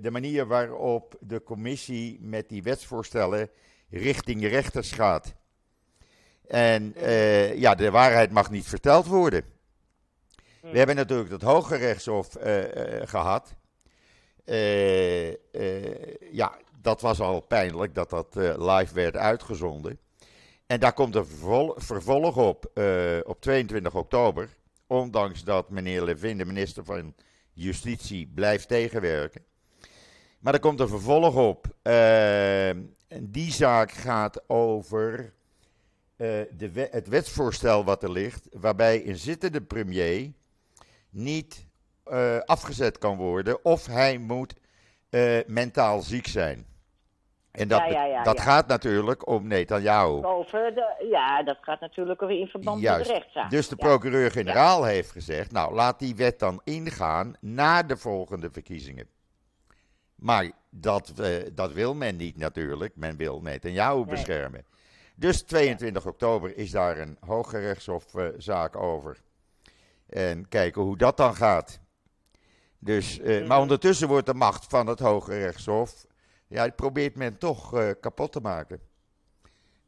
de 0.01 0.09
manier 0.11 0.47
waarop 0.47 1.15
de 1.19 1.43
commissie 1.43 2.17
met 2.21 2.49
die 2.49 2.63
wetsvoorstellen 2.63 3.49
richting 3.89 4.47
rechters 4.47 4.91
gaat. 4.91 5.33
En 6.47 6.95
eh, 6.95 7.57
ja, 7.59 7.75
de 7.75 7.91
waarheid 7.91 8.31
mag 8.31 8.51
niet 8.51 8.67
verteld 8.67 9.05
worden. 9.05 9.43
We 10.61 10.77
hebben 10.77 10.95
natuurlijk 10.95 11.29
het 11.31 11.41
Hoge 11.41 11.75
Rechtshof 11.75 12.35
eh, 12.35 13.01
eh, 13.01 13.07
gehad. 13.07 13.55
Eh, 14.45 15.29
eh, 15.31 15.35
ja, 16.31 16.57
dat 16.81 17.01
was 17.01 17.19
al 17.19 17.39
pijnlijk 17.41 17.95
dat 17.95 18.09
dat 18.09 18.35
live 18.57 18.93
werd 18.93 19.15
uitgezonden. 19.15 19.99
En 20.67 20.79
daar 20.79 20.93
komt 20.93 21.15
een 21.15 21.25
vervol- 21.25 21.73
vervolg 21.77 22.37
op 22.37 22.65
op 23.23 23.41
22 23.41 23.95
oktober. 23.95 24.49
Ondanks 24.93 25.43
dat 25.43 25.69
meneer 25.69 26.03
Levin, 26.03 26.37
de 26.37 26.45
minister 26.45 26.85
van 26.85 27.13
Justitie, 27.53 28.31
blijft 28.35 28.67
tegenwerken. 28.67 29.45
Maar 30.39 30.53
er 30.53 30.59
komt 30.59 30.79
een 30.79 30.87
vervolg 30.87 31.35
op. 31.35 31.67
En 31.81 32.95
die 33.21 33.51
zaak 33.51 33.91
gaat 33.91 34.49
over 34.49 35.33
eh, 36.15 36.27
de 36.57 36.87
het 36.91 37.07
wetsvoorstel 37.07 37.83
wat 37.83 38.03
er 38.03 38.11
ligt. 38.11 38.47
Waarbij 38.51 39.07
een 39.07 39.17
zittende 39.17 39.61
premier 39.61 40.31
niet 41.09 41.67
eh, 42.03 42.39
afgezet 42.39 42.97
kan 42.97 43.17
worden. 43.17 43.65
Of 43.65 43.85
hij 43.85 44.17
moet 44.17 44.53
mentaal 45.47 46.01
ziek 46.01 46.27
zijn. 46.27 46.65
En 47.53 47.67
dat, 47.67 47.79
Ja, 47.79 47.85
ja, 47.85 48.03
ja, 48.03 48.23
dat 48.23 48.39
gaat 48.39 48.67
natuurlijk 48.67 49.27
om 49.27 49.47
Netanyahu. 49.47 50.23
Over 50.25 50.73
de, 50.75 51.07
ja, 51.11 51.43
dat 51.43 51.57
gaat 51.61 51.79
natuurlijk 51.79 52.21
in 52.21 52.47
verband 52.47 52.81
met 52.81 53.05
de 53.05 53.11
rechtszaak. 53.13 53.49
Dus 53.49 53.67
de 53.67 53.75
procureur-generaal 53.75 54.83
heeft 54.83 55.11
gezegd: 55.11 55.51
Nou, 55.51 55.73
laat 55.73 55.99
die 55.99 56.15
wet 56.15 56.39
dan 56.39 56.61
ingaan 56.63 57.35
na 57.39 57.83
de 57.83 57.97
volgende 57.97 58.49
verkiezingen. 58.51 59.07
Maar 60.15 60.51
dat, 60.69 61.13
eh, 61.19 61.29
dat 61.53 61.73
wil 61.73 61.93
men 61.95 62.15
niet 62.15 62.37
natuurlijk. 62.37 62.95
Men 62.95 63.17
wil 63.17 63.41
Netanyahu 63.41 63.95
Nee. 63.95 64.05
beschermen. 64.05 64.65
Dus 65.15 65.41
22 65.41 66.05
oktober 66.05 66.57
is 66.57 66.71
daar 66.71 66.97
een 66.97 67.17
Hooggerechtshofzaak 67.25 68.75
over. 68.75 69.17
En 70.09 70.47
kijken 70.49 70.81
hoe 70.81 70.97
dat 70.97 71.17
dan 71.17 71.35
gaat. 71.35 71.79
Dus, 72.79 73.19
eh. 73.19 73.47
Maar 73.47 73.59
ondertussen 73.59 74.07
wordt 74.07 74.25
de 74.25 74.33
macht 74.33 74.65
van 74.69 74.87
het 74.87 74.99
Hoge 74.99 75.37
Rechtshof, 75.39 76.05
ja, 76.47 76.69
probeert 76.69 77.15
men 77.15 77.37
toch 77.37 77.77
eh, 77.77 77.89
kapot 77.99 78.31
te 78.31 78.39
maken. 78.39 78.79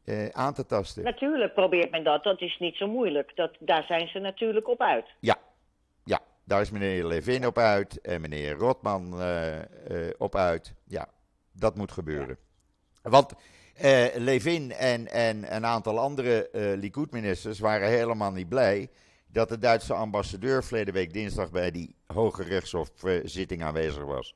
Eh, 0.04 0.28
aan 0.28 0.54
te 0.54 0.66
tasten. 0.66 1.04
Natuurlijk 1.04 1.54
probeert 1.54 1.90
men 1.90 2.04
dat. 2.04 2.24
Dat 2.24 2.40
is 2.40 2.58
niet 2.58 2.76
zo 2.76 2.86
moeilijk. 2.86 3.32
Dat, 3.34 3.56
daar 3.60 3.84
zijn 3.84 4.08
ze 4.08 4.18
natuurlijk 4.18 4.68
op 4.68 4.80
uit. 4.80 5.06
Ja, 5.20 5.36
ja, 6.04 6.20
daar 6.44 6.60
is 6.60 6.70
meneer 6.70 7.06
Levin 7.06 7.46
op 7.46 7.58
uit 7.58 8.00
en 8.00 8.20
meneer 8.20 8.52
Rotman 8.52 9.20
eh, 9.20 9.58
op 10.18 10.34
uit. 10.34 10.74
Ja, 10.84 11.08
dat 11.52 11.76
moet 11.76 11.92
gebeuren. 11.92 12.38
Want 13.02 13.34
Levin 14.14 14.72
en, 14.72 15.06
en 15.06 15.54
een 15.54 15.66
aantal 15.66 15.98
andere 15.98 16.48
Likud-ministers 16.52 17.58
waren 17.58 17.88
helemaal 17.88 18.32
niet 18.32 18.48
blij 18.48 18.88
dat 19.26 19.48
de 19.48 19.58
Duitse 19.58 19.94
ambassadeur 19.94 20.64
verleden 20.64 20.94
week 20.94 21.12
dinsdag 21.12 21.50
bij 21.50 21.70
die 21.70 21.94
Hoge 22.06 22.42
Rechtshof-zitting 22.42 23.62
aanwezig 23.62 24.04
was. 24.04 24.34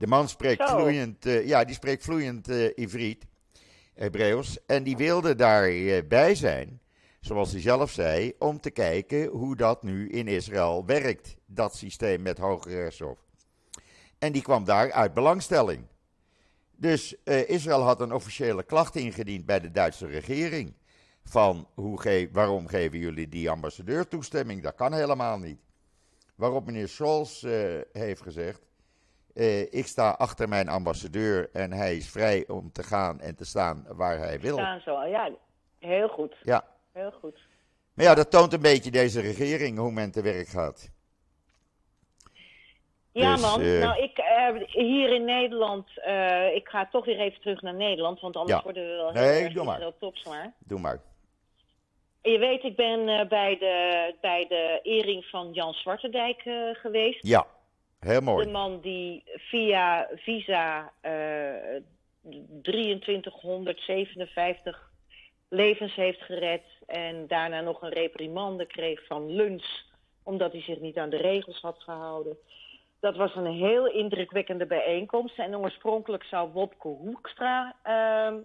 De 0.00 0.06
man 0.06 0.28
spreekt 0.28 0.68
Zo. 0.68 0.78
vloeiend, 0.78 1.26
eh, 1.26 1.46
ja, 1.46 1.64
die 1.64 1.74
spreekt 1.74 2.04
vloeiend 2.04 2.48
eh 2.48 2.76
Ivriet, 2.76 3.26
Hebreeuws, 3.94 4.58
en 4.66 4.82
die 4.82 4.96
wilde 4.96 5.34
daarbij 5.34 6.34
zijn 6.34 6.80
zoals 7.20 7.52
hij 7.52 7.60
zelf 7.60 7.90
zei, 7.90 8.32
om 8.38 8.60
te 8.60 8.70
kijken 8.70 9.26
hoe 9.26 9.56
dat 9.56 9.82
nu 9.82 10.08
in 10.08 10.28
Israël 10.28 10.84
werkt, 10.86 11.36
dat 11.46 11.76
systeem 11.76 12.22
met 12.22 12.38
Hoge 12.38 12.68
Rechtshof. 12.68 13.18
En 14.18 14.32
die 14.32 14.42
kwam 14.42 14.64
daar 14.64 14.92
uit 14.92 15.14
belangstelling. 15.14 15.86
Dus 16.76 17.22
eh, 17.24 17.48
Israël 17.48 17.82
had 17.82 18.00
een 18.00 18.12
officiële 18.12 18.62
klacht 18.62 18.96
ingediend 18.96 19.46
bij 19.46 19.60
de 19.60 19.70
Duitse 19.70 20.06
regering. 20.06 20.74
Van 21.24 21.68
hoe 21.74 22.00
ge 22.00 22.28
waarom 22.32 22.66
geven 22.66 22.98
jullie 22.98 23.28
die 23.28 23.50
ambassadeur 23.50 24.08
toestemming? 24.08 24.62
Dat 24.62 24.74
kan 24.74 24.92
helemaal 24.92 25.38
niet. 25.38 25.60
Waarop 26.34 26.66
meneer 26.66 26.88
Scholz 26.88 27.44
eh, 27.44 27.80
heeft 27.92 28.22
gezegd: 28.22 28.69
eh, 29.34 29.60
Ik 29.72 29.86
sta 29.86 30.10
achter 30.10 30.48
mijn 30.48 30.68
ambassadeur 30.68 31.48
en 31.52 31.72
hij 31.72 31.96
is 31.96 32.10
vrij 32.10 32.44
om 32.48 32.72
te 32.72 32.82
gaan 32.82 33.20
en 33.20 33.36
te 33.36 33.44
staan 33.44 33.84
waar 33.88 34.18
hij 34.18 34.40
wil. 34.40 34.56
Staan 34.56 34.80
zo. 34.80 35.04
Ja, 35.04 35.30
heel 35.78 36.08
goed. 36.08 36.36
Ja. 36.42 36.64
Heel 36.92 37.10
goed. 37.20 37.38
Maar 37.94 38.04
ja, 38.06 38.14
dat 38.14 38.30
toont 38.30 38.52
een 38.52 38.60
beetje 38.62 38.90
deze 38.90 39.20
regering 39.20 39.78
hoe 39.78 39.90
men 39.92 40.10
te 40.10 40.22
werk 40.22 40.48
gaat. 40.48 40.90
Ja, 43.12 43.32
Dus, 43.32 43.40
man. 43.42 43.60
eh, 43.60 43.80
nou, 43.80 44.02
ik, 44.02 44.18
eh, 44.18 44.66
hier 44.66 45.14
in 45.14 45.24
Nederland, 45.24 45.88
ik 46.54 46.68
ga 46.68 46.88
toch 46.90 47.04
weer 47.04 47.20
even 47.20 47.40
terug 47.40 47.62
naar 47.62 47.74
Nederland, 47.74 48.20
want 48.20 48.36
anders 48.36 48.58
Ja. 48.58 48.64
worden 48.64 48.82
we 48.88 48.94
wel 48.96 49.12
Nee, 49.12 49.24
heel 49.32 49.44
erg 49.44 49.52
doe 49.52 49.64
maar. 49.64 49.74
Israël 49.74 49.96
topsmaar. 49.98 50.52
Doe 50.58 50.80
maar. 50.80 51.00
Je 52.22 52.38
weet, 52.38 52.62
ik 52.64 52.76
ben 52.76 53.28
bij, 53.28 53.58
de, 53.58 54.14
bij 54.20 54.46
de 54.48 54.80
ering 54.82 55.24
van 55.24 55.52
Jan 55.52 55.72
Zwartendijk 55.74 56.42
geweest. 56.72 57.26
Ja, 57.26 57.46
heel 58.00 58.36
De 58.36 58.50
man 58.50 58.80
die 58.80 59.22
via 59.24 60.08
visa 60.14 60.92
eh 61.00 61.82
2357 62.62 64.90
levens 65.48 65.94
heeft 65.94 66.20
gered. 66.20 66.62
En 66.86 67.26
daarna 67.26 67.60
nog 67.60 67.82
een 67.82 67.92
reprimande 67.92 68.66
kreeg 68.66 69.06
van 69.06 69.30
lunch. 69.30 69.88
Omdat 70.22 70.52
hij 70.52 70.62
zich 70.62 70.80
niet 70.80 70.96
aan 70.96 71.10
de 71.10 71.16
regels 71.16 71.60
had 71.60 71.82
gehouden. 71.82 72.36
Dat 73.00 73.16
was 73.16 73.34
een 73.34 73.52
heel 73.52 73.86
indrukwekkende 73.86 74.66
bijeenkomst. 74.66 75.38
En 75.38 75.56
oorspronkelijk 75.56 76.24
zou 76.24 76.50
Wopke 76.52 76.88
Hoekstra 76.88 77.76
ehm, 77.82 78.36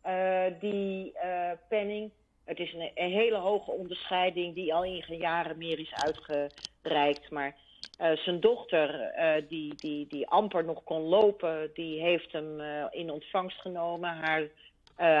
eh, 0.00 0.44
die 0.60 1.12
eh, 1.12 1.50
penning. 1.68 2.10
Het 2.44 2.58
is 2.58 2.72
een, 2.72 2.90
een 2.94 3.10
hele 3.10 3.38
hoge 3.38 3.70
onderscheiding 3.70 4.54
die 4.54 4.74
al 4.74 4.84
in 4.84 5.16
jaren 5.16 5.58
meer 5.58 5.78
is 5.78 5.94
uitgereikt. 5.94 7.30
Maar 7.30 7.56
eh, 7.98 8.16
zijn 8.16 8.40
dochter, 8.40 9.00
eh, 9.00 9.42
die, 9.48 9.74
die, 9.74 10.06
die 10.08 10.28
amper 10.28 10.64
nog 10.64 10.84
kon 10.84 11.02
lopen, 11.02 11.70
die 11.74 12.00
heeft 12.00 12.32
hem 12.32 12.60
eh, 12.60 12.84
in 12.90 13.10
ontvangst 13.10 13.60
genomen. 13.60 14.10
Haar, 14.10 14.48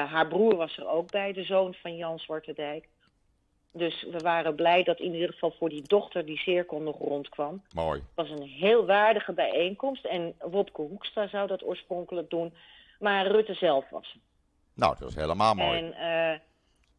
haar 0.06 0.28
broer 0.28 0.56
was 0.56 0.76
er 0.76 0.88
ook 0.88 1.10
bij, 1.10 1.32
de 1.32 1.44
zoon 1.44 1.74
van 1.74 1.96
Jan 1.96 2.18
Zwartendijk. 2.18 2.88
Dus 3.72 4.06
we 4.10 4.18
waren 4.18 4.54
blij 4.54 4.82
dat 4.82 5.00
in 5.00 5.14
ieder 5.14 5.32
geval 5.32 5.54
voor 5.58 5.68
die 5.68 5.82
dochter 5.82 6.26
die 6.26 6.38
cirkel 6.38 6.80
nog 6.80 6.98
rondkwam. 6.98 7.62
Mooi. 7.74 8.00
Het 8.00 8.28
was 8.28 8.30
een 8.30 8.48
heel 8.48 8.86
waardige 8.86 9.32
bijeenkomst. 9.32 10.04
En 10.04 10.34
Wopke 10.38 10.82
Hoekstra 10.82 11.28
zou 11.28 11.46
dat 11.46 11.64
oorspronkelijk 11.64 12.30
doen. 12.30 12.54
Maar 12.98 13.26
Rutte 13.26 13.54
zelf 13.54 13.90
was. 13.90 14.16
Nou, 14.74 14.96
dat 14.98 15.08
is 15.08 15.14
helemaal 15.14 15.54
mooi. 15.54 15.78
En 15.78 16.40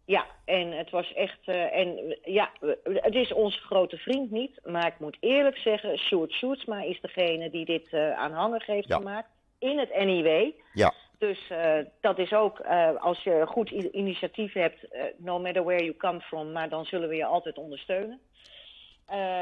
ja, 0.06 0.26
en 0.46 0.72
het 0.72 0.90
was 0.90 1.14
echt. 1.14 1.40
eh, 1.46 1.78
en 1.78 2.18
ja, 2.24 2.52
het 2.84 3.16
is 3.16 3.34
onze 3.34 3.60
grote 3.60 3.98
vriend 3.98 4.32
niet. 4.32 4.60
Maar 4.64 4.88
ik 4.88 5.00
moet 5.00 5.18
eerlijk 5.20 5.58
zeggen, 5.58 5.98
Sjoerd 5.98 6.32
Sjoerdsma 6.32 6.82
is 6.82 7.02
degene 7.02 7.50
die 7.50 7.66
dit 7.66 7.88
eh, 7.90 8.12
aanhangig 8.12 8.66
heeft 8.66 8.88
Ja. 8.88 8.96
gemaakt. 8.98 9.30
In 9.60 9.78
het 9.80 9.98
NIW. 9.98 10.52
Ja, 10.74 10.94
Dus 11.18 11.48
eh, 11.50 11.78
dat 12.02 12.18
is 12.20 12.34
ook, 12.34 12.60
als 13.00 13.24
je 13.24 13.32
een 13.34 13.48
goed 13.48 13.70
initiatief 13.72 14.54
hebt, 14.54 14.88
no 15.18 15.40
matter 15.40 15.64
where 15.64 15.84
you 15.84 15.96
come 15.98 16.22
from, 16.22 16.52
maar 16.52 16.70
dan 16.70 16.86
zullen 16.86 17.10
we 17.10 17.16
je 17.16 17.26
altijd 17.26 17.58
ondersteunen. 17.58 18.20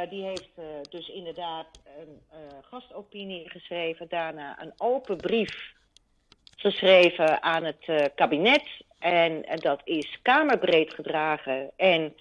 Die 0.10 0.24
heeft 0.24 0.50
dus 0.90 1.08
inderdaad 1.10 1.68
een 2.00 2.22
gastopinie 2.62 3.50
geschreven, 3.50 4.06
daarna 4.10 4.62
een 4.62 4.74
open 4.78 5.18
brief 5.20 5.74
geschreven 6.56 7.42
aan 7.44 7.64
het 7.64 8.12
kabinet. 8.16 8.64
En, 9.04 9.46
en 9.46 9.60
dat 9.60 9.82
is 9.84 10.20
kamerbreed 10.22 10.94
gedragen. 10.94 11.72
En 11.76 12.14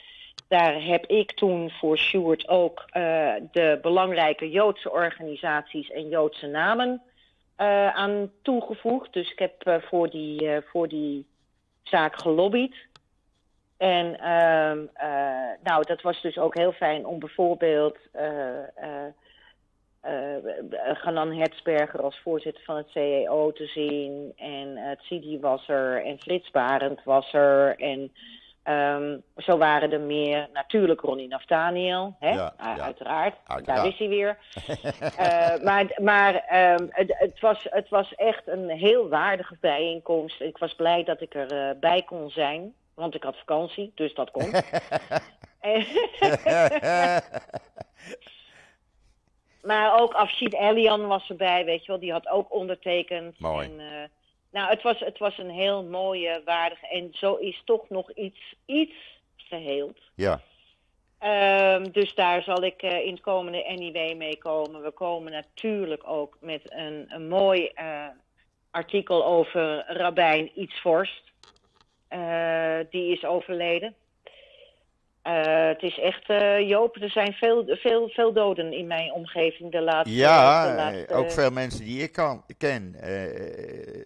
daar 0.49 0.83
heb 0.85 1.07
ik 1.07 1.33
toen 1.33 1.71
voor 1.71 1.99
Sjoerd 1.99 2.49
ook 2.49 2.85
eh, 2.91 3.35
de 3.53 3.79
belangrijke 3.83 4.51
Joodse 4.51 4.91
organisaties 4.91 5.91
en 5.91 6.09
Joodse 6.09 6.47
namen 6.47 7.03
eh, 7.57 7.95
aan 7.95 8.31
toegevoegd. 8.43 9.13
Dus 9.13 9.31
ik 9.31 9.39
heb 9.39 9.63
eh, 9.63 9.77
voor, 9.81 10.11
die, 10.11 10.49
eh, 10.49 10.63
voor 10.71 10.89
die 10.89 11.27
zaak 11.83 12.17
gelobbyd. 12.17 12.75
En 13.77 14.19
ehm, 14.19 14.79
eh, 14.95 15.59
nou, 15.63 15.85
dat 15.87 16.03
was 16.03 16.23
dus 16.23 16.39
ook 16.39 16.57
heel 16.57 16.73
fijn 16.73 17.07
om 17.07 17.19
bijvoorbeeld 17.19 17.99
eh 20.03 20.37
eh 20.37 20.59
eh, 20.71 20.97
Ganan 20.97 21.33
Hertzberger 21.33 22.03
als 22.03 22.21
voorzitter 22.23 22.65
van 22.65 22.77
het 22.77 22.91
CEO 22.91 23.53
te 23.53 23.67
zien. 23.67 24.33
En 24.37 24.77
uh, 24.77 24.91
Tsidi 24.99 25.41
was 25.41 25.69
er 25.69 26.05
en 26.05 26.19
Frits 26.19 26.51
Barend 26.51 27.05
was 27.05 27.33
er. 27.33 27.79
En 27.79 28.13
ehm, 28.63 29.19
zo 29.37 29.59
waren 29.59 29.93
er 29.93 30.01
meer. 30.01 30.49
Natuurlijk 30.53 31.01
Ronnie 31.01 31.29
Naftaniel, 31.29 32.17
hè? 32.19 32.31
Ja, 32.31 32.55
ja. 32.59 32.79
Uiteraard. 32.79 33.35
Uiteraard. 33.47 33.67
Daar 33.67 33.87
is 33.87 33.99
hij 33.99 34.09
weer. 34.09 34.37
Eh, 35.17 35.63
maar 35.63 35.99
maar 36.03 36.35
ehm, 36.35 36.87
het, 36.89 37.15
het, 37.19 37.41
was, 37.41 37.67
het 37.71 37.89
was 37.89 38.15
echt 38.15 38.49
een 38.49 38.69
heel 38.69 39.09
waardige 39.09 39.57
bijeenkomst. 39.61 40.41
Ik 40.41 40.59
was 40.59 40.75
blij 40.75 41.05
dat 41.05 41.21
ik 41.21 41.35
erbij 41.35 41.79
bij 41.79 42.03
kon 42.03 42.31
zijn. 42.31 42.75
Want 42.95 43.15
ik 43.15 43.23
had 43.23 43.37
vakantie, 43.37 43.93
dus 43.95 44.15
dat 44.15 44.31
kon. 44.31 44.51
Maar 49.63 50.01
ook 50.01 50.13
Afshid 50.13 50.55
Elian 50.55 51.07
was 51.07 51.29
erbij, 51.29 51.65
weet 51.65 51.85
je 51.85 51.91
wel. 51.91 52.01
Die 52.01 52.13
had 52.13 52.29
ook 52.29 52.55
ondertekend. 52.55 53.41
Mooi. 53.41 53.67
En, 53.67 53.81
eh, 53.81 54.09
nou, 54.51 54.71
het 54.71 54.83
was, 54.83 54.99
het 54.99 55.19
was 55.19 55.39
een 55.39 55.51
heel 55.51 55.85
mooie, 55.85 56.43
waardige... 56.45 56.89
En 56.89 57.09
zo 57.13 57.35
is 57.35 57.63
toch 57.65 57.89
nog 57.89 58.13
iets, 58.13 58.55
iets 58.67 58.95
geheeld. 59.37 59.99
ja, 60.15 60.41
Ehm, 61.23 61.91
dus 61.93 62.15
daar 62.15 62.43
zal 62.43 62.63
ik 62.63 62.83
eh, 62.83 63.07
in 63.07 63.13
het 63.13 63.21
komende 63.21 63.75
NIW 63.77 64.17
mee 64.17 64.39
komen. 64.39 64.83
We 64.83 64.91
komen 64.91 65.33
natuurlijk 65.33 66.03
ook 66.07 66.37
met 66.41 66.63
een, 66.65 67.07
een 67.09 67.29
mooi 67.29 67.67
eh, 67.67 68.07
artikel 68.71 69.25
over 69.25 69.85
Rabijn 69.87 70.51
Ietsvorst. 70.55 71.33
Eh, 72.09 72.79
die 72.91 73.13
is 73.13 73.25
overleden. 73.25 73.95
Eh, 75.23 75.67
het 75.69 75.83
is 75.83 75.99
echt, 75.99 76.29
eh, 76.29 76.69
Joop, 76.69 76.97
er 76.97 77.11
zijn 77.11 77.33
veel, 77.33 77.65
veel, 77.67 78.09
veel 78.09 78.33
doden 78.33 78.73
in 78.73 78.87
mijn 78.87 79.13
omgeving 79.13 79.73
de 79.73 79.81
laatste... 79.81 80.15
ja 80.17 80.71
de 80.71 80.77
laatste- 80.77 81.07
eh, 81.07 81.19
ook 81.19 81.31
veel 81.31 81.51
mensen 81.51 81.85
die 81.85 82.03
ik 82.03 82.13
kan, 82.13 82.45
ken. 82.59 82.95
Eh, 83.01 83.11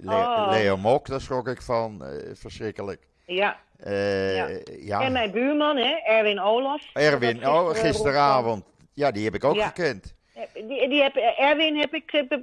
Le- 0.01 0.13
Oh. 0.15 0.47
Leo 0.51 0.77
Mok, 0.77 1.07
daar 1.07 1.21
schrok 1.21 1.49
ik 1.49 1.63
van. 1.63 2.05
eh, 2.05 2.11
verschrikkelijk. 2.35 3.03
Ja. 3.27 3.57
Eh, 3.79 4.37
Ja. 4.37 4.49
ja. 4.81 5.01
En 5.01 5.13
mijn 5.13 5.31
buurman, 5.31 5.77
hè, 5.77 5.95
Erwin 6.05 6.41
Olaf. 6.41 6.83
Erwin, 6.93 7.47
oh, 7.49 7.69
gisteravond. 7.71 8.65
Ja, 8.95 9.11
die 9.11 9.25
heb 9.25 9.35
ik 9.35 9.45
ook 9.45 9.55
Ja. 9.57 9.67
gekend. 9.67 10.15
Die, 10.55 10.89
die 10.89 11.03
heb, 11.03 11.17
Erwin 11.39 11.77
heb 11.77 11.95
ik 11.95 12.13
eh, 12.13 12.39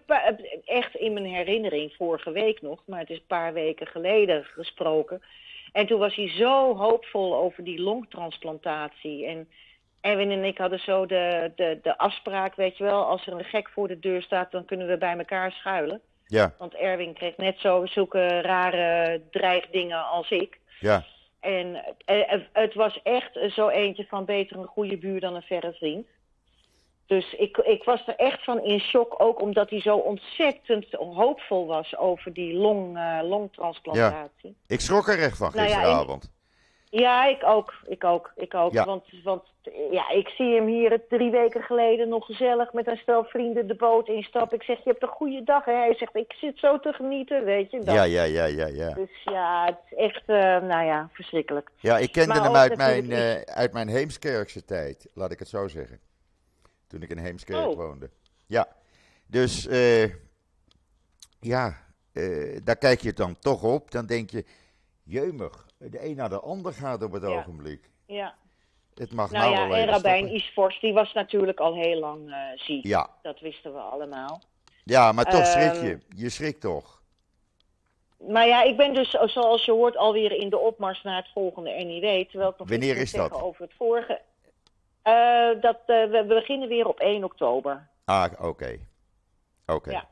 echt 0.66 0.96
in 0.96 1.14
mijn 1.14 1.26
herinnering 1.26 1.94
vorige 1.98 2.32
week 2.32 2.62
nog, 2.62 2.80
maar 2.86 3.00
het 3.00 3.10
is 3.10 3.18
een 3.18 3.26
paar 3.28 3.54
weken 3.54 3.88
geleden 3.88 4.44
gesproken. 4.44 5.22
En 5.74 5.88
toen 5.88 6.00
was 6.00 6.16
hij 6.16 6.30
zo 6.30 6.76
hoopvol 6.78 7.36
over 7.36 7.64
die 7.64 7.82
longtransplantatie. 7.82 9.26
En 9.26 9.50
Erwin 10.02 10.32
en 10.32 10.44
ik 10.44 10.58
hadden 10.58 10.80
zo 10.80 11.06
de, 11.06 11.52
de, 11.56 11.80
de 11.82 11.98
afspraak, 11.98 12.56
weet 12.56 12.78
je 12.78 12.84
wel, 12.84 13.06
als 13.06 13.28
er 13.28 13.34
een 13.34 13.44
gek 13.44 13.70
voor 13.70 13.88
de 13.88 14.00
deur 14.00 14.22
staat, 14.22 14.52
dan 14.52 14.66
kunnen 14.66 14.88
we 14.88 14.98
bij 14.98 15.18
elkaar 15.18 15.52
schuilen. 15.52 16.02
Ja, 16.26 16.54
Want 16.58 16.76
Erwin 16.76 17.14
kreeg 17.14 17.38
net 17.38 17.60
zo 17.60 17.86
zulke 17.86 18.42
rare 18.42 19.22
dreigdingen 19.32 20.06
als 20.06 20.30
ik. 20.30 20.60
ja. 20.80 21.06
En 21.40 21.84
eh, 22.06 22.40
het 22.54 22.74
was 22.74 23.00
echt 23.02 23.40
zo 23.54 23.68
eentje 23.68 24.06
van 24.10 24.26
beter 24.26 24.58
een 24.58 24.66
goede 24.66 24.98
buur 24.98 25.20
dan 25.20 25.36
een 25.36 25.42
verre 25.42 25.74
vriend. 25.74 26.08
Dus 27.06 27.34
ik, 27.34 27.58
ik 27.58 27.84
was 27.84 28.08
er 28.08 28.16
echt 28.16 28.44
van 28.44 28.63
in 28.63 28.80
shock, 28.80 29.16
ook 29.18 29.42
omdat 29.42 29.70
hij 29.70 29.82
zo 29.82 29.98
ontzettend 29.98 30.86
hoopvol 30.92 31.66
was 31.66 31.98
over 31.98 32.34
die 32.34 32.54
long, 32.54 32.98
eh, 32.98 33.20
longtransplantatie. 33.24 34.56
Ik 34.68 34.80
schrok 34.80 35.08
er 35.08 35.20
echt 35.20 35.38
van 35.38 35.52
Nou 35.54 35.68
ja, 35.68 35.76
gisteravond. 35.76 36.32
Ja, 36.89 37.26
ik 37.26 37.44
ook. 37.44 37.74
Ik 37.86 38.04
ook. 38.04 38.32
Ik 38.36 38.54
ook. 38.54 38.74
Ja. 38.74 38.86
Want, 38.86 39.04
want 39.24 39.44
ja, 39.92 40.10
ik 40.10 40.28
zie 40.28 40.56
hem 40.56 40.68
hier 40.68 41.02
drie 41.10 41.32
weken 41.32 41.62
geleden 41.62 42.10
nog 42.10 42.26
gezellig 42.26 42.74
met 42.74 42.88
een 42.88 42.98
stel 42.98 43.24
vrienden 43.24 43.68
de 43.68 43.76
boot 43.76 44.08
instappen. 44.08 44.58
Ik 44.58 44.63
zeg, 44.63 44.78
je 44.78 44.89
hebt 44.89 45.02
een 45.02 45.08
goede 45.08 45.44
dag. 45.44 45.66
Hè? 45.66 45.72
Hij 45.72 45.96
zegt, 45.96 46.16
ik 46.16 46.34
zit 46.34 46.60
zo 46.60 46.80
te 46.80 46.94
genieten, 46.94 47.44
weet 47.44 47.72
je. 47.72 47.80
Dat. 47.80 47.96
Ja, 47.96 48.04
ja, 48.04 48.24
ja, 48.24 48.46
ja, 48.46 48.68
ja. 48.68 48.94
Dus 48.94 49.10
ja, 49.24 49.66
het 49.66 49.78
is 49.89 49.98
echt, 49.98 50.24
eh, 50.26 50.36
nou 50.62 50.86
ja, 50.86 51.10
verschrikkelijk. 51.13 51.70
Ja, 51.80 51.98
ik 51.98 52.12
kende 52.12 52.34
Maar 52.34 52.44
hem 52.44 52.56
uit 52.56 52.78
mijn, 52.78 53.12
eh, 53.12 53.42
uit 53.42 53.74
mijn 53.74 53.88
Heemskerkse 53.88 54.66
tijd, 54.66 55.10
laat 55.13 55.32
ik 55.32 55.39
het 55.39 55.48
zo 55.48 55.68
zeggen. 55.68 56.00
Toen 56.93 57.01
ik 57.01 57.10
in 57.10 57.17
Heemskerk 57.17 57.67
Oh. 57.67 57.75
woonde. 57.75 58.10
Ja, 58.45 58.67
dus 59.27 59.67
eh, 59.67 60.03
ja, 61.39 61.77
eh, 62.12 62.58
daar 62.63 62.75
kijk 62.75 63.01
je 63.01 63.13
dan 63.13 63.39
toch 63.39 63.63
op. 63.63 63.91
Dan 63.91 64.06
denk 64.06 64.29
je, 64.29 64.45
jeumig, 65.03 65.65
de 65.77 66.06
een 66.06 66.15
naar 66.15 66.29
de 66.29 66.39
ander 66.39 66.73
gaat 66.73 67.03
op 67.03 67.12
het 67.12 67.21
Ja. 67.23 67.27
ogenblik. 67.29 67.89
Ja. 68.06 68.36
Het 68.93 69.12
mag 69.13 69.32
Nou 69.32 69.53
nou, 69.56 69.69
ja, 69.71 69.77
en 69.77 69.88
Rabijn. 69.88 70.27
Isfors, 70.27 70.79
die 70.79 70.93
was 70.93 71.13
natuurlijk 71.13 71.60
al 71.60 71.75
heel 71.75 71.99
lang 71.99 72.29
eh, 72.32 72.38
ziek. 72.56 72.84
Ja, 72.86 73.10
Dat 73.21 73.39
wisten 73.39 73.73
we 73.73 73.79
allemaal. 73.79 74.41
ja, 74.84 75.12
maar 75.12 75.25
toch 75.25 75.45
schrik 75.45 75.71
Ehm, 75.73 75.86
je. 75.86 75.97
Je 76.15 76.29
schrikt 76.29 76.62
toch. 76.62 77.01
Maar 78.17 78.47
ja, 78.47 78.63
ik 78.63 78.77
ben 78.77 78.93
dus, 78.93 79.10
zoals 79.10 79.65
je 79.65 79.71
hoort, 79.71 79.97
alweer 79.97 80.32
in 80.32 80.49
de 80.49 80.58
opmars 80.60 81.03
naar 81.03 81.15
het 81.15 81.32
volgende 81.34 81.69
NIW. 81.69 82.25
Terwijl 82.29 82.49
ik 82.51 82.58
nog 82.58 82.69
Wanneer 82.69 82.97
is 82.97 83.12
dat? 83.12 83.32
over 83.41 83.62
het 83.62 83.73
vorige. 83.77 84.21
Eh, 85.04 85.62
dat, 85.62 85.78
eh, 85.86 86.04
we 86.10 86.26
beginnen 86.28 86.68
weer 86.68 86.88
op 86.88 87.00
1 87.00 87.24
oktober. 87.24 87.89
Ah, 88.06 88.32
oké. 88.42 88.80
Oké. 89.66 89.92
Ja. 89.92 90.08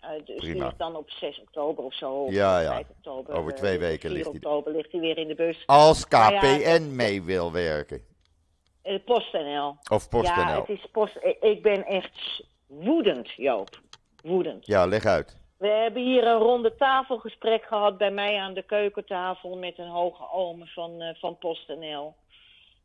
Eh, 0.00 0.10
dus 0.10 0.24
die 0.26 0.36
Prima. 0.50 0.64
ligt 0.64 0.78
dan 0.78 0.96
op 0.96 1.10
6 1.10 1.40
oktober 1.40 1.84
of 1.84 1.94
zo. 1.94 2.12
Of 2.12 2.32
Ja, 2.32 2.60
ja. 2.60 2.72
5 2.74 2.88
oktober. 2.90 3.34
Over 3.34 3.54
twee 3.54 3.78
weken 3.78 4.00
4 4.08 4.10
ligt 4.18 4.24
die- 4.32 4.34
oktober 4.34 4.72
ligt 4.72 4.92
hij 4.92 5.00
weer 5.00 5.18
in 5.18 5.28
de 5.28 5.34
bus. 5.34 5.62
Als 5.66 6.08
Nou 6.08 6.32
ja, 6.32 6.38
KPN 6.40 6.94
mee 6.94 7.22
wil 7.22 7.52
werken. 7.52 8.08
PostNL. 9.04 9.76
Of 9.90 10.08
PostNL. 10.08 10.40
Ja, 10.40 10.58
het 10.60 10.68
is 10.68 10.86
post. 10.92 11.16
Ik 11.40 11.62
ben 11.62 11.84
echt 11.84 12.42
woedend, 12.66 13.30
Joop. 13.30 13.80
Woedend. 14.22 14.66
Ja, 14.66 14.86
leg 14.86 15.04
uit. 15.04 15.38
We 15.58 15.68
hebben 15.68 16.02
hier 16.02 16.26
een 16.26 16.38
ronde 16.38 16.74
tafelgesprek 16.76 17.64
gehad 17.64 17.98
bij 17.98 18.10
mij 18.10 18.36
aan 18.38 18.54
de 18.54 18.62
keukentafel 18.62 19.56
met 19.56 19.78
een 19.78 19.88
hoge 19.88 20.30
oom 20.32 20.66
van, 20.66 21.00
eh, 21.00 21.14
van 21.14 21.38
PostNL. 21.38 22.14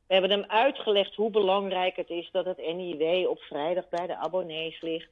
We 0.08 0.13
hebben 0.13 0.32
hem 0.32 0.46
uitgelegd 0.48 1.15
hoe 1.15 1.30
belangrijk 1.30 1.96
het 1.96 2.10
is 2.10 2.30
dat 2.32 2.46
het 2.46 2.58
NIW 2.58 3.30
op 3.30 3.39
vrijdag 3.39 3.89
bij 3.89 4.08
de 4.08 4.15
abonnees 4.15 4.82
ligt. 4.82 5.10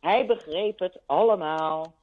Hij 0.00 0.26
begreep 0.26 0.78
het 0.78 0.98
allemaal. 1.06 1.94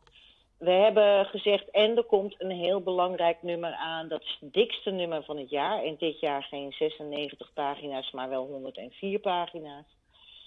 We 0.58 0.72
hebben 0.72 1.26
gezegd, 1.26 1.70
en 1.70 1.98
er 1.98 2.04
komt 2.04 2.36
een 2.38 2.52
heel 2.52 2.82
belangrijk 2.82 3.38
nummer 3.42 3.74
aan. 3.74 4.08
Dat 4.08 4.22
is 4.22 4.38
het 4.40 4.54
dikste 4.54 4.92
nummer 4.92 5.24
van 5.24 5.38
het 5.38 5.50
jaar. 5.50 5.84
En 5.84 5.96
dit 5.98 6.20
jaar 6.20 6.44
geen 6.44 6.72
96 6.72 7.54
pagina's, 7.54 8.12
maar 8.12 8.30
wel 8.30 8.46
104 8.46 9.20
pagina's. 9.20 9.86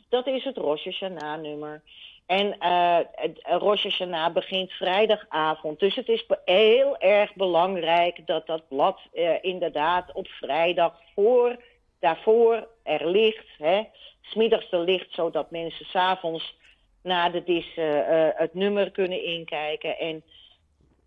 Dat 0.08 0.26
is 0.26 0.44
het 0.44 0.56
Rosh 0.56 0.84
Hashanah-nummer. 0.84 1.82
En 2.26 2.58
eh, 2.58 2.98
Rosh 3.42 3.98
begint 4.32 4.72
vrijdagavond. 4.72 5.80
Dus 5.80 5.94
het 5.94 6.08
is 6.08 6.26
heel 6.44 6.98
erg 6.98 7.34
belangrijk 7.34 8.26
dat 8.26 8.46
dat 8.46 8.68
blad 8.68 9.00
eh, 9.12 9.34
inderdaad 9.40 10.12
op 10.12 10.28
vrijdag 10.28 11.00
voor, 11.14 11.56
daarvoor 12.02 12.68
er 12.82 13.08
ligt. 13.08 13.48
Hè, 13.58 13.82
smiddags 14.20 14.72
er 14.72 14.80
ligt, 14.80 15.14
zodat 15.14 15.50
mensen 15.50 15.86
s'avonds 15.86 16.56
na 17.02 17.30
de 17.30 17.44
dis 17.44 17.74
eh, 17.76 18.26
eh, 18.28 18.34
het 18.36 18.54
nummer 18.54 18.90
kunnen 18.90 19.24
inkijken. 19.24 19.98
En 19.98 20.22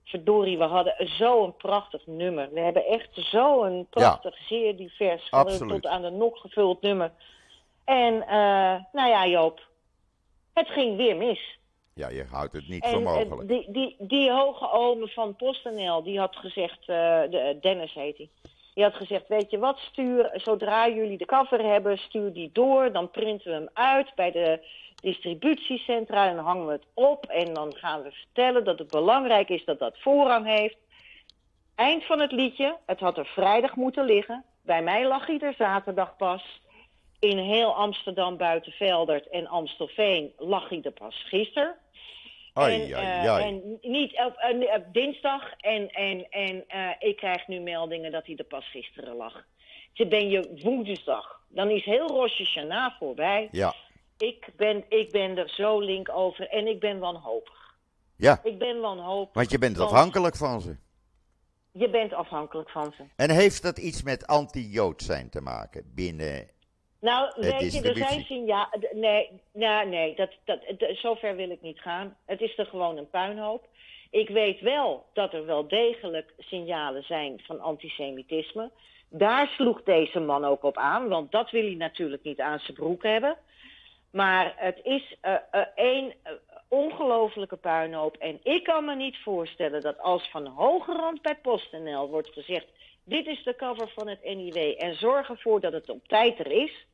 verdorie, 0.04 0.58
we 0.58 0.64
hadden 0.64 0.96
zo'n 0.98 1.56
prachtig 1.56 2.06
nummer. 2.06 2.50
We 2.54 2.60
hebben 2.60 2.86
echt 2.86 3.10
zo'n 3.14 3.88
prachtig, 3.90 4.38
zeer 4.38 4.76
divers, 4.78 5.30
van 5.30 5.68
tot 5.68 5.86
aan 5.86 6.02
de 6.02 6.10
nog 6.10 6.42
gevuld 6.42 6.82
nummer. 6.82 7.12
En 7.84 8.22
eh, 8.28 8.76
nou 8.92 9.10
ja, 9.10 9.28
Joop, 9.28 9.68
het 10.54 10.68
ging 10.70 10.98
weer 10.98 11.16
mis. 11.16 11.58
Ja, 11.94 12.10
je 12.10 12.24
houdt 12.24 12.54
het 12.54 12.68
niet 12.68 12.86
voor 12.86 12.98
En 12.98 13.04
mogelijk. 13.04 13.48
die, 13.48 13.72
die, 13.72 13.96
die 14.00 14.32
hoge 14.32 14.72
omen 14.72 15.10
van 15.10 15.36
PostNL, 15.36 16.04
die 16.04 16.20
had 16.20 16.36
gezegd, 16.36 16.86
de, 16.86 17.58
Dennis 17.62 17.94
heet 17.94 18.18
hij. 18.18 18.30
Die 18.76 18.84
had 18.84 18.96
gezegd, 18.96 19.28
weet 19.28 19.52
je 19.52 19.58
wat, 19.58 19.80
stuur, 19.80 20.32
zodra 20.34 20.90
jullie 20.90 21.18
de 21.18 21.26
cover 21.26 21.64
hebben, 21.64 21.98
stuur 21.98 22.34
die 22.34 22.50
door. 22.54 22.92
Dan 22.92 23.12
printen 23.12 23.48
we 23.48 23.54
hem 23.54 23.70
uit 23.74 24.16
bij 24.16 24.32
de 24.32 24.68
distributiecentra 24.96 26.30
en 26.30 26.38
hangen 26.38 26.66
we 26.66 26.72
het 26.72 26.86
op. 26.94 27.26
En 27.26 27.54
dan 27.54 27.74
gaan 27.76 28.02
we 28.04 28.12
vertellen 28.12 28.64
dat 28.64 28.80
het 28.80 28.92
belangrijk 28.92 29.50
is 29.50 29.66
dat 29.66 29.80
dat 29.80 29.98
voorrang 30.00 30.46
heeft. 30.46 30.78
Eind 31.76 32.06
van 32.06 32.20
het 32.20 32.32
liedje, 32.32 32.78
het 32.86 33.00
had 33.00 33.18
er 33.18 33.26
vrijdag 33.26 33.76
moeten 33.76 34.06
liggen. 34.06 34.44
Bij 34.62 34.84
mij 34.84 35.08
lag 35.08 35.26
hij 35.26 35.40
er 35.40 35.54
zaterdag 35.58 36.16
pas. 36.16 36.62
In 37.20 37.38
heel 37.38 37.76
Amsterdam, 37.76 38.38
Buitenveldert 38.38 39.30
en 39.30 39.48
Amstelveen 39.48 40.34
lag 40.38 40.70
hij 40.70 40.82
er 40.84 40.92
pas 40.92 41.24
gisteren. 41.28 41.76
Ai, 42.56 42.92
en, 42.92 42.98
ai, 42.98 43.26
eh, 43.26 43.32
ai. 43.32 43.44
en 43.44 43.78
niet 43.82 44.12
op, 44.26 44.36
eh, 44.36 44.74
op 44.76 44.94
dinsdag. 44.94 45.54
En, 45.58 45.90
en, 45.90 46.30
en 46.30 46.64
eh, 46.68 46.90
ik 47.00 47.18
krijg 47.18 47.48
nu 47.48 47.60
meldingen 47.60 48.12
dat 48.12 48.26
hij 48.26 48.36
er 48.36 48.46
pas 48.46 48.70
gisteren 48.72 49.16
lag. 49.16 49.44
Ze 49.94 50.08
ben 50.08 50.30
je 50.30 50.60
woensdag. 50.64 51.42
Dan 51.50 51.70
is 51.70 51.86
heel 51.86 52.08
Rosh 52.08 52.38
Hashanah 52.38 52.92
voorbij. 53.00 53.48
Ja, 53.52 53.74
Ik 54.18 54.48
ben, 54.56 54.84
ik 54.90 55.12
ben 55.12 55.38
er 55.38 55.50
zo 55.50 55.80
link 55.80 56.10
over 56.10 56.50
en 56.50 56.68
ik 56.68 56.80
ben 56.80 57.00
wanhopig. 57.00 57.76
ja, 58.16 58.40
Ik 58.44 58.58
ben 58.58 58.80
wanhopig. 58.80 59.34
want 59.34 59.52
je 59.52 59.58
bent 59.58 59.80
afhankelijk 59.80 60.36
van 60.36 60.62
ze. 60.62 60.78
Je 61.72 61.90
bent 61.90 62.14
afhankelijk 62.14 62.70
van 62.70 62.94
ze. 62.98 63.04
En 63.16 63.30
heeft 63.30 63.62
dat 63.62 63.78
iets 63.78 64.04
met 64.04 64.28
anti-Jood 64.28 65.02
zijn 65.02 65.30
te 65.30 65.42
maken 65.42 65.92
binnen... 65.96 66.50
Nou, 67.00 67.32
weet 67.36 67.74
je, 67.74 67.82
er 67.82 67.98
zijn 67.98 68.24
signalen. 68.24 68.88
Nee, 68.92 69.30
nou, 69.54 69.88
nee 69.88 70.16
dat, 70.16 70.30
dat, 70.44 70.60
zover 70.94 71.36
wil 71.36 71.50
ik 71.50 71.62
niet 71.62 71.80
gaan. 71.80 72.18
Het 72.26 72.42
is 72.42 72.58
er 72.58 72.66
gewoon 72.66 72.98
een 72.98 73.10
puinhoop. 73.10 73.68
Ik 74.10 74.30
weet 74.30 74.60
wel 74.60 75.06
dat 75.14 75.34
er 75.34 75.46
wel 75.46 75.68
degelijk 75.68 76.34
signalen 76.40 77.04
zijn 77.04 77.42
van 77.46 77.60
antisemitisme. 77.60 78.72
Daar 79.10 79.48
sloeg 79.48 79.84
deze 79.84 80.20
man 80.20 80.46
ook 80.46 80.64
op 80.64 80.78
aan, 80.78 81.08
want 81.08 81.32
dat 81.32 81.52
wil 81.52 81.64
hij 81.64 81.76
natuurlijk 81.76 82.24
niet 82.24 82.40
aan 82.40 82.60
zijn 82.60 82.78
broek 82.78 83.04
hebben. 83.04 83.38
Maar 84.12 84.54
het 84.56 84.80
is 84.84 85.16
eh, 85.22 85.36
één 85.76 86.14
eh, 86.24 86.32
ongelofelijke 86.76 87.56
puinhoop. 87.56 88.18
En 88.18 88.40
ik 88.44 88.64
kan 88.64 88.86
me 88.86 88.96
niet 88.96 89.18
voorstellen 89.24 89.82
dat 89.82 90.00
als 90.00 90.30
van 90.30 90.48
hoge 90.48 90.92
rand 90.92 91.22
bij 91.22 91.36
PostNL 91.36 92.10
wordt 92.10 92.30
gezegd... 92.30 92.66
dit 93.04 93.26
is 93.26 93.44
de 93.44 93.56
cover 93.56 93.90
van 93.96 94.08
het 94.08 94.24
NIW 94.24 94.58
en 94.78 94.96
zorg 94.96 95.30
ervoor 95.30 95.60
dat 95.60 95.74
het 95.74 95.90
op 95.90 96.08
tijd 96.08 96.40
er 96.40 96.52
is... 96.52 96.86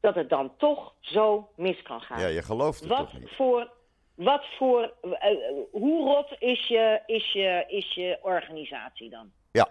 dat 0.00 0.14
het 0.14 0.28
dan 0.28 0.56
toch 0.56 0.94
zo 1.00 1.48
mis 1.56 1.82
kan 1.82 2.00
gaan. 2.00 2.20
Ja, 2.20 2.26
je 2.26 2.42
gelooft 2.42 2.80
het 2.80 2.88
wat 2.88 2.98
toch 2.98 3.20
niet? 3.20 3.30
voor... 3.30 3.76
Wat 4.14 4.44
voor, 4.56 4.94
eh, 5.02 5.30
eh, 5.30 5.38
hoe 5.70 6.04
rot 6.04 6.36
is 6.38 6.66
je, 6.66 7.02
is, 7.06 7.32
je, 7.32 7.64
is 7.66 7.94
je 7.94 8.18
organisatie 8.22 9.10
dan? 9.10 9.30
Ja, 9.52 9.68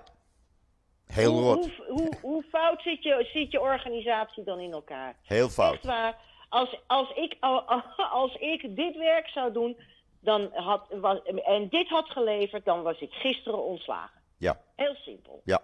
heel 1.05 1.31
hoe, 1.31 1.41
rot. 1.41 1.69
Hoe, 1.75 1.85
hoe, 1.87 2.17
hoe 2.21 2.43
fout 2.43 2.81
zit 2.81 3.03
je, 3.03 3.29
zit 3.33 3.51
je 3.51 3.61
organisatie 3.61 4.43
dan 4.43 4.59
in 4.59 4.71
elkaar? 4.71 5.15
Heel 5.23 5.49
fout. 5.49 5.73
Echt 5.73 5.85
waar. 5.85 6.17
Als, 6.49 6.79
als, 6.87 7.11
ik, 7.15 7.37
als 8.11 8.35
ik 8.35 8.75
dit 8.75 8.95
werk 8.95 9.27
zou 9.27 9.51
doen 9.53 9.77
dan 10.19 10.49
had, 10.53 10.87
was, 10.89 11.21
en 11.23 11.69
dit 11.69 11.87
had 11.87 12.09
geleverd, 12.09 12.65
dan 12.65 12.83
was 12.83 12.99
ik 12.99 13.11
gisteren 13.13 13.63
ontslagen. 13.63 14.21
Ja, 14.37 14.61
Heel 14.75 14.95
simpel. 14.95 15.41
ja. 15.43 15.61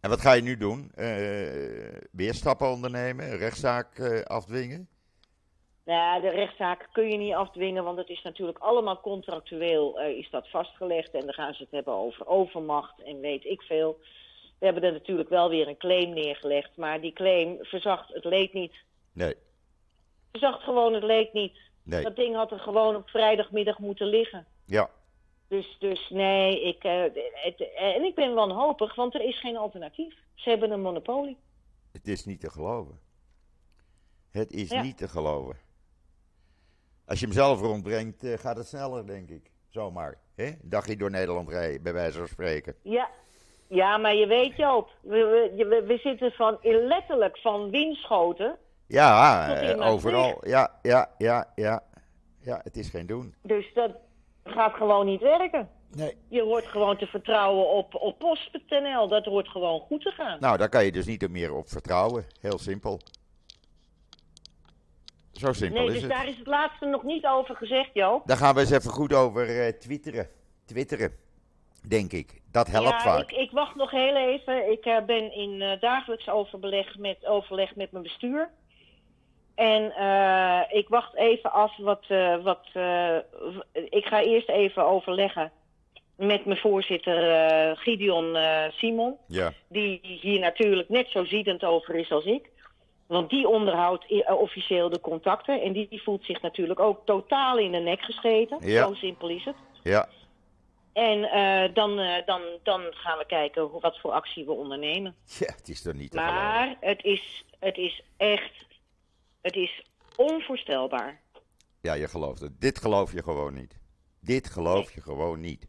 En 0.00 0.10
wat 0.10 0.20
ga 0.20 0.32
je 0.32 0.42
nu 0.42 0.56
doen? 0.56 0.90
Eh, 0.94 1.06
weer 2.12 2.34
stappen 2.34 2.70
ondernemen? 2.70 3.30
Een 3.30 3.38
rechtszaak 3.38 3.98
eh, 3.98 4.22
afdwingen? 4.22 4.88
Nou, 5.84 5.98
ja, 5.98 6.20
de 6.20 6.36
rechtszaak 6.36 6.88
kun 6.92 7.10
je 7.10 7.16
niet 7.16 7.34
afdwingen, 7.34 7.84
want 7.84 7.98
het 7.98 8.08
is 8.08 8.22
natuurlijk 8.22 8.58
allemaal 8.58 9.00
contractueel 9.00 10.00
eh, 10.00 10.18
is 10.18 10.30
dat 10.30 10.48
vastgelegd. 10.48 11.14
En 11.14 11.20
dan 11.20 11.34
gaan 11.34 11.54
ze 11.54 11.62
het 11.62 11.72
hebben 11.72 11.94
over 11.94 12.26
overmacht 12.26 13.02
en 13.02 13.20
weet 13.20 13.44
ik 13.44 13.62
veel. 13.62 13.98
We 14.58 14.64
hebben 14.64 14.82
er 14.82 14.92
natuurlijk 14.92 15.28
wel 15.28 15.48
weer 15.48 15.68
een 15.68 15.76
claim 15.76 16.12
neergelegd, 16.12 16.76
maar 16.76 17.00
die 17.00 17.12
claim 17.12 17.58
verzacht 17.60 18.14
het 18.14 18.24
leed 18.24 18.52
niet. 18.52 18.74
Nee, 19.12 19.34
Verzacht 20.30 20.62
gewoon 20.62 20.92
het 20.94 21.02
leed 21.02 21.32
niet. 21.32 21.58
nee. 21.82 22.02
Dat 22.02 22.16
ding 22.16 22.34
had 22.34 22.50
er 22.50 22.58
gewoon 22.58 22.96
op 22.96 23.08
vrijdagmiddag 23.08 23.78
moeten 23.78 24.06
liggen. 24.06 24.46
Ja, 24.64 24.90
Dus, 25.48 25.76
dus 25.78 26.10
nee, 26.10 26.62
ik, 26.62 26.84
eh, 26.84 27.02
het, 27.32 27.72
en 27.76 28.02
ik 28.04 28.14
ben 28.14 28.34
wanhopig, 28.34 28.94
want 28.94 29.14
er 29.14 29.20
is 29.22 29.40
geen 29.40 29.56
alternatief. 29.56 30.14
Ze 30.34 30.48
hebben 30.48 30.70
een 30.70 30.80
monopolie. 30.82 31.36
het 31.92 32.08
is 32.08 32.24
niet 32.24 32.40
te 32.40 32.50
geloven. 32.50 32.98
Het 34.30 34.52
is 34.52 34.70
Ja. 34.70 34.82
niet 34.82 34.96
te 34.98 35.08
geloven. 35.08 35.56
Als 37.06 37.20
je 37.20 37.26
hem 37.26 37.34
zelf 37.34 37.60
rondbrengt, 37.60 38.24
eh, 38.24 38.38
gaat 38.38 38.56
het 38.56 38.66
sneller, 38.66 39.06
denk 39.06 39.28
ik. 39.30 39.50
Zomaar. 39.68 40.18
Hè? 40.34 40.44
Een 40.46 40.58
dagje 40.62 40.96
door 40.96 41.10
Nederland 41.10 41.48
rijden, 41.48 41.82
bij 41.82 41.92
wijze 41.92 42.18
van 42.18 42.26
spreken. 42.28 42.76
Ja, 42.82 43.10
ja 43.68 43.96
maar 43.98 44.14
je 44.14 44.26
weet 44.26 44.56
Joop, 44.56 44.90
we, 45.02 45.50
we, 45.56 45.64
we, 45.64 45.82
we 45.86 45.98
zitten 45.98 46.32
van, 46.32 46.58
letterlijk 46.62 47.38
van 47.38 47.70
Winschoten 47.70 48.58
Ja, 48.86 49.54
eh, 49.56 49.86
overal. 49.86 50.48
Ja, 50.48 50.78
ja, 50.82 51.10
ja, 51.18 51.52
ja. 51.54 51.82
Ja, 52.40 52.60
het 52.62 52.76
is 52.76 52.88
geen 52.88 53.06
doen. 53.06 53.34
Dus 53.42 53.70
dat 53.74 53.90
gaat 54.44 54.74
gewoon 54.74 55.06
niet 55.06 55.20
werken. 55.20 55.68
Nee. 55.90 56.16
Je 56.28 56.42
hoort 56.42 56.66
gewoon 56.66 56.96
te 56.96 57.06
vertrouwen 57.06 57.68
op, 57.68 57.94
op 57.94 58.18
post.nl. 58.18 59.08
Dat 59.08 59.24
hoort 59.24 59.48
gewoon 59.48 59.80
goed 59.80 60.02
te 60.02 60.10
gaan. 60.10 60.36
Nou, 60.40 60.58
daar 60.58 60.68
kan 60.68 60.84
je 60.84 60.92
dus 60.92 61.06
niet 61.06 61.28
meer 61.28 61.54
op 61.54 61.68
vertrouwen. 61.68 62.24
Heel 62.40 62.58
simpel. 62.58 63.00
Zo 65.32 65.52
simpel 65.52 65.78
nee, 65.78 65.86
is 65.86 65.92
dus 65.92 66.02
het. 66.02 66.10
daar 66.10 66.28
is 66.28 66.38
het 66.38 66.46
laatste 66.46 66.86
nog 66.86 67.02
niet 67.02 67.26
over 67.26 67.56
gezegd, 67.56 67.90
Joop. 67.92 68.26
Daar 68.26 68.36
gaan 68.36 68.54
we 68.54 68.60
eens 68.60 68.70
even 68.70 68.90
goed 68.90 69.12
over 69.12 69.60
eh, 69.60 69.68
twitteren. 69.68 70.28
Twitteren, 70.64 71.12
denk 71.88 72.12
ik. 72.12 72.40
Dat 72.50 72.66
helpt 72.66 72.88
ja, 72.88 73.00
vaak. 73.00 73.30
Ik, 73.30 73.38
ik 73.38 73.50
wacht 73.50 73.74
nog 73.74 73.90
heel 73.90 74.16
even. 74.16 74.72
Ik 74.72 74.84
eh, 74.84 75.04
ben 75.04 75.32
in 75.32 75.62
eh, 75.62 75.80
dagelijks 75.80 76.28
overleg 76.28 76.98
met, 76.98 77.26
overleg 77.26 77.76
met 77.76 77.92
mijn 77.92 78.04
bestuur. 78.04 78.50
En 79.54 79.92
eh, 79.96 80.60
ik 80.78 80.88
wacht 80.88 81.16
even 81.16 81.52
af 81.52 81.76
wat. 81.76 82.04
eh, 82.08 82.36
wat 82.42 82.66
eh, 82.72 83.16
ik 83.72 84.04
ga 84.04 84.22
eerst 84.22 84.48
even 84.48 84.84
overleggen 84.84 85.50
met 86.16 86.44
mijn 86.44 86.58
voorzitter 86.58 87.76
Gideon 87.76 88.36
Simon. 88.70 89.16
Ja, 89.26 89.52
Die 89.68 90.00
hier 90.02 90.38
natuurlijk 90.40 90.88
net 90.88 91.08
zo 91.08 91.24
ziedend 91.24 91.64
over 91.64 91.94
is 91.94 92.10
als 92.10 92.24
ik. 92.24 92.50
Want 93.06 93.30
die 93.30 93.48
onderhoudt 93.48 94.24
officieel 94.26 94.88
de 94.88 95.00
contacten. 95.00 95.62
En 95.62 95.72
die, 95.72 95.86
die 95.88 96.02
voelt 96.02 96.24
zich 96.24 96.42
natuurlijk 96.42 96.80
ook 96.80 97.00
totaal 97.04 97.58
in 97.58 97.72
de 97.72 97.78
nek 97.78 98.00
gescheten. 98.00 98.58
Ja. 98.60 98.86
Zo 98.86 98.94
simpel 98.94 99.28
is 99.28 99.44
het. 99.44 99.56
ja. 99.82 100.08
En 100.92 101.20
dan, 101.74 101.96
dan, 102.24 102.40
dan 102.62 102.82
gaan 102.90 103.18
we 103.18 103.24
kijken 103.26 103.62
hoe, 103.62 103.80
wat 103.80 103.98
voor 103.98 104.10
actie 104.10 104.44
we 104.44 104.52
ondernemen. 104.52 105.14
Ja, 105.38 105.52
het 105.56 105.68
is 105.68 105.82
toch 105.82 105.94
niet 105.94 106.10
te. 106.10 106.16
Maar 106.16 106.76
het 106.80 107.04
is, 107.04 107.44
het 107.60 107.76
is 107.76 108.02
echt, 108.16 108.52
het 109.42 109.54
is 109.56 109.86
onvoorstelbaar. 110.16 111.20
Ja, 111.80 111.92
je 111.94 112.08
gelooft 112.08 112.40
het. 112.40 112.60
Dit 112.60 112.78
geloof 112.78 113.12
je 113.12 113.22
gewoon 113.22 113.54
niet. 113.54 113.78
Dit 114.20 114.50
geloof 114.50 114.92
je 114.92 115.00
gewoon 115.00 115.40
niet. 115.40 115.66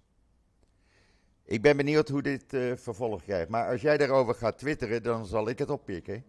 Ik 1.46 1.62
ben 1.62 1.78
benieuwd 1.78 2.10
hoe 2.10 2.22
dit 2.22 2.54
eh, 2.54 2.72
vervolg 2.76 3.24
krijgt. 3.24 3.50
Maar 3.50 3.72
als 3.72 3.82
jij 3.82 3.98
daarover 3.98 4.36
gaat 4.36 4.58
twitteren, 4.58 5.04
dan 5.04 5.26
zal 5.26 5.50
ik 5.50 5.60
het 5.60 5.70
oppikken. 5.70 6.26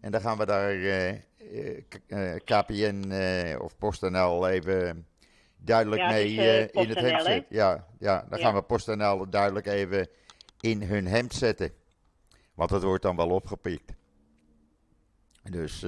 En 0.00 0.10
dan 0.10 0.20
gaan 0.20 0.38
we 0.38 0.46
daar 0.46 0.70
eh, 0.70 1.08
eh, 1.08 1.84
K- 1.88 2.00
eh, 2.06 2.34
KPN 2.44 3.12
of 3.60 3.76
PostNL 3.78 4.48
even 4.48 5.06
duidelijk 5.56 6.00
Ja, 6.02 6.08
mee 6.08 6.34
in 6.72 6.88
het 6.88 6.98
hemd 6.98 7.22
zetten. 7.22 7.46
Ja, 7.48 7.86
ja, 7.98 8.26
dan 8.28 8.38
Ja. 8.38 8.44
gaan 8.44 8.54
we 8.54 8.62
PostNL 8.62 9.30
duidelijk 9.30 9.66
even 9.66 10.08
in 10.60 10.82
hun 10.82 11.06
hemd 11.06 11.32
zetten. 11.32 11.72
Want 12.54 12.70
dat 12.70 12.82
wordt 12.82 13.02
dan 13.02 13.16
wel 13.16 13.30
opgepikt. 13.30 13.92
Dus 15.50 15.86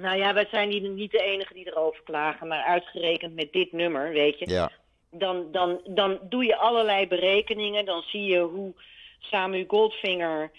Nou 0.00 0.16
ja, 0.18 0.34
wij 0.34 0.46
zijn 0.50 0.68
niet, 0.68 0.82
niet 0.82 1.10
de 1.10 1.22
enige 1.22 1.54
die 1.54 1.66
erover 1.66 2.02
klagen. 2.02 2.46
Maar 2.48 2.62
uitgerekend 2.64 3.34
met 3.34 3.52
dit 3.52 3.72
nummer, 3.72 4.10
weet 4.12 4.38
je. 4.38 4.50
ja, 4.50 4.70
Dan, 5.10 5.52
dan, 5.52 5.80
dan 5.84 6.18
doe 6.22 6.44
je 6.44 6.56
allerlei 6.56 7.06
berekeningen. 7.08 7.84
Dan 7.84 8.02
zie 8.02 8.24
je 8.24 8.38
hoe 8.40 8.72
Samu 9.18 9.64
Goldfinger, 9.68 10.50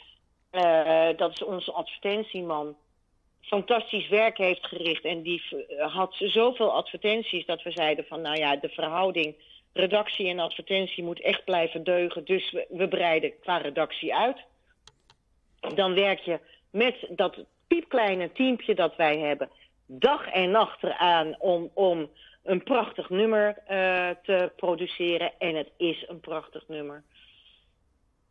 eh, 0.50 1.08
dat 1.18 1.32
is 1.32 1.44
onze 1.44 1.72
advertentieman, 1.72 2.76
fantastisch 3.42 4.08
werk 4.08 4.38
heeft 4.38 4.66
gericht. 4.66 5.04
En 5.04 5.22
die 5.22 5.42
v- 5.44 5.80
had 5.80 6.16
zoveel 6.18 6.72
advertenties 6.74 7.46
dat 7.46 7.64
we 7.64 7.72
zeiden 7.72 8.06
van, 8.06 8.22
nou 8.22 8.38
ja, 8.38 8.56
de 8.56 8.70
verhouding 8.70 9.36
redactie 9.74 10.28
en 10.28 10.40
advertentie 10.40 11.04
moet 11.04 11.22
echt 11.22 11.44
blijven 11.46 11.84
deugen. 11.84 12.26
Dus 12.26 12.52
we, 12.52 12.66
we 12.70 12.88
breiden 12.88 13.40
qua 13.40 13.58
redactie 13.58 14.16
uit. 14.16 14.38
Dan 15.76 15.94
werk 15.94 16.20
je 16.20 16.40
met 16.72 16.96
dat 17.10 17.38
piepkleine 17.68 18.32
teampje 18.32 18.76
dat 18.76 18.96
wij 18.96 19.20
hebben, 19.20 19.50
dag 19.86 20.28
en 20.28 20.52
nacht 20.52 20.84
eraan 20.84 21.40
om, 21.40 21.72
om 21.74 22.10
een 22.44 22.64
prachtig 22.64 23.10
nummer 23.10 23.58
eh, 23.58 24.10
te 24.24 24.52
produceren. 24.56 25.32
En 25.40 25.56
het 25.56 25.70
is 25.78 26.06
een 26.08 26.20
prachtig 26.20 26.68
nummer. 26.68 27.04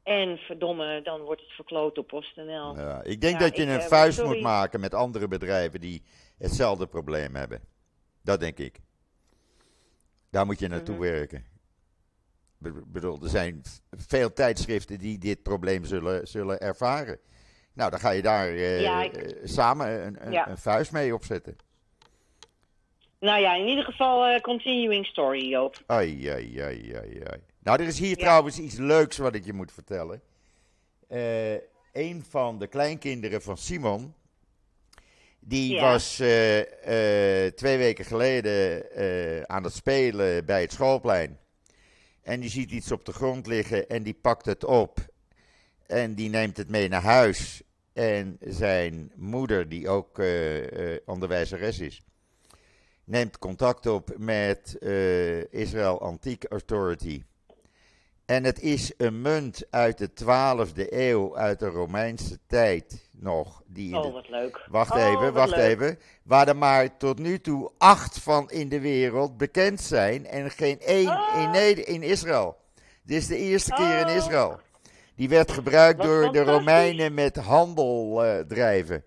En 0.02 0.38
verdomme, 0.38 1.02
dan 1.02 1.20
wordt 1.20 1.40
het 1.40 1.50
verkloot 1.50 1.94
door 1.94 2.04
PostNL. 2.04 2.76
Ja, 2.76 3.02
ik 3.02 3.20
denk 3.20 3.32
Ja, 3.32 3.46
dat 3.46 3.56
je 3.56 3.62
ik, 3.62 3.68
een 3.68 3.80
eh, 3.80 3.86
vuist 3.86 4.16
sorry. 4.16 4.32
moet 4.32 4.42
maken 4.42 4.80
met 4.80 4.94
andere 4.94 5.28
bedrijven 5.28 5.80
die 5.80 6.02
hetzelfde 6.38 6.86
probleem 6.86 7.34
hebben. 7.34 7.60
Dat 8.22 8.40
denk 8.40 8.58
ik. 8.58 8.78
Daar 10.30 10.46
moet 10.46 10.58
je 10.58 10.68
naartoe 10.68 10.94
Mhm. 10.94 11.04
werken. 11.04 11.44
Be- 12.58 12.82
bedoel, 12.86 13.22
er 13.22 13.28
zijn 13.28 13.62
veel 13.90 14.32
tijdschriften 14.32 14.98
die 14.98 15.18
dit 15.18 15.42
probleem 15.42 15.84
zullen, 15.84 16.26
zullen 16.28 16.60
ervaren. 16.60 17.18
Nou, 17.76 17.90
dan 17.90 18.00
ga 18.00 18.10
je 18.10 18.22
daar 18.22 18.48
eh, 18.48 18.80
Ja, 18.80 19.02
ik- 19.02 19.16
eh, 19.16 19.36
samen 19.44 20.06
een, 20.06 20.26
een, 20.26 20.32
Ja. 20.32 20.48
een 20.48 20.58
vuist 20.58 20.92
mee 20.92 21.14
opzetten. 21.14 21.56
Nou 23.20 23.40
ja, 23.40 23.54
in 23.54 23.66
ieder 23.66 23.84
geval 23.84 24.26
eh, 24.26 24.40
continuing 24.40 25.06
story, 25.06 25.48
Joop. 25.48 25.82
Ai, 25.86 26.28
ai, 26.28 26.60
ai, 26.60 26.94
ai, 26.94 27.22
ai. 27.24 27.40
Nou, 27.58 27.80
er 27.80 27.86
is 27.86 27.98
hier 27.98 28.08
Ja. 28.08 28.14
trouwens 28.16 28.58
iets 28.58 28.76
leuks 28.76 29.16
wat 29.16 29.34
ik 29.34 29.44
je 29.44 29.52
moet 29.52 29.72
vertellen. 29.72 30.22
Eh 31.08 31.54
een 31.92 32.24
van 32.28 32.58
de 32.58 32.66
kleinkinderen 32.66 33.42
van 33.42 33.56
Simon, 33.56 34.14
die 35.40 35.80
was 35.80 36.14
twee 37.54 37.76
weken 37.78 38.04
geleden 38.04 38.84
aan 39.48 39.64
het 39.64 39.72
spelen 39.74 40.44
bij 40.44 40.60
het 40.60 40.72
schoolplein. 40.72 41.38
En 42.22 42.40
die 42.40 42.50
ziet 42.50 42.70
iets 42.70 42.92
op 42.92 43.04
de 43.04 43.12
grond 43.12 43.46
liggen 43.46 43.88
en 43.88 44.02
die 44.02 44.14
pakt 44.14 44.46
het 44.46 44.64
op. 44.64 44.98
En 45.86 46.14
die 46.14 46.28
neemt 46.28 46.56
het 46.56 46.68
mee 46.70 46.88
naar 46.88 47.02
huis. 47.02 47.62
En 47.96 48.36
zijn 48.40 49.12
moeder, 49.14 49.68
die 49.68 49.88
ook 49.88 50.18
eh, 50.18 50.94
eh, 50.94 51.00
onderwijzeres 51.06 51.78
is, 51.78 52.02
neemt 53.04 53.38
contact 53.38 53.86
op 53.86 54.10
met 54.16 54.76
eh 54.80 55.52
Israel 55.52 56.00
Antique 56.00 56.48
Authority. 56.48 57.22
En 58.24 58.44
het 58.44 58.60
is 58.60 58.92
een 58.96 59.20
munt 59.22 59.66
uit 59.70 59.98
de 59.98 60.10
12e 60.14 60.92
eeuw, 60.92 61.36
uit 61.36 61.58
de 61.58 61.66
Romeinse 61.68 62.38
tijd 62.46 63.08
nog. 63.18 63.62
Die 63.66 63.96
Oh, 63.96 64.02
de- 64.02 64.10
wat 64.10 64.28
leuk. 64.28 64.66
Wacht 64.70 64.90
Oh, 64.92 64.98
even, 65.02 65.32
wacht 65.32 65.56
leuk. 65.56 65.58
even. 65.80 65.98
Waar 66.22 66.48
er 66.48 66.56
maar 66.56 66.96
tot 66.96 67.18
nu 67.18 67.40
toe 67.40 67.70
acht 67.78 68.18
van 68.18 68.50
in 68.50 68.68
de 68.68 68.80
wereld 68.80 69.36
bekend 69.36 69.80
zijn 69.80 70.26
en 70.26 70.50
geen 70.50 70.80
één 70.80 71.08
Oh. 71.08 71.52
in, 71.54 71.86
in 71.86 72.02
Israël. 72.02 72.56
Dit 73.02 73.16
is 73.16 73.26
de 73.26 73.36
eerste 73.36 73.70
keer 73.74 73.98
in 73.98 74.06
Oh. 74.08 74.14
Israël. 74.16 74.60
Die 75.16 75.28
werd 75.28 75.52
gebruikt 75.52 76.02
door 76.02 76.32
de. 76.32 76.42
Romeinen 76.42 77.14
met 77.14 77.36
handel 77.36 78.22
drijven. 78.48 79.04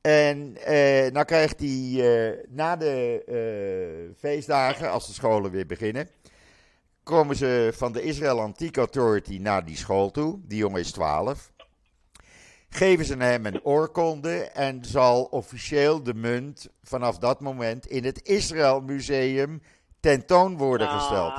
En 0.00 0.56
eh 0.64 1.12
nou 1.12 1.24
krijgt 1.24 1.60
hij 1.60 1.96
eh, 1.98 2.38
na 2.48 2.76
de 2.76 3.22
eh, 3.26 4.14
feestdagen, 4.18 4.90
als 4.90 5.06
de 5.06 5.12
scholen 5.12 5.50
weer 5.50 5.66
beginnen, 5.66 6.08
komen 7.02 7.36
ze 7.36 7.70
van 7.74 7.92
de 7.92 8.02
Israel 8.02 8.40
Antique 8.40 8.80
Authority 8.80 9.38
naar 9.38 9.64
die 9.64 9.76
school 9.76 10.10
toe. 10.10 10.38
Die 10.42 10.58
jongen 10.58 10.80
is 10.80 10.90
12. 10.90 11.52
Geven 12.68 13.04
ze 13.04 13.16
hem 13.16 13.46
een 13.46 13.64
oorkonde 13.64 14.40
en 14.40 14.84
zal 14.84 15.24
officieel 15.24 16.02
de 16.02 16.14
munt 16.14 16.68
vanaf 16.82 17.18
dat 17.18 17.40
moment 17.40 17.86
in 17.86 18.04
het 18.04 18.22
Israël 18.22 18.80
Museum 18.80 19.62
tentoon 20.00 20.56
worden 20.56 20.88
gesteld. 20.88 21.32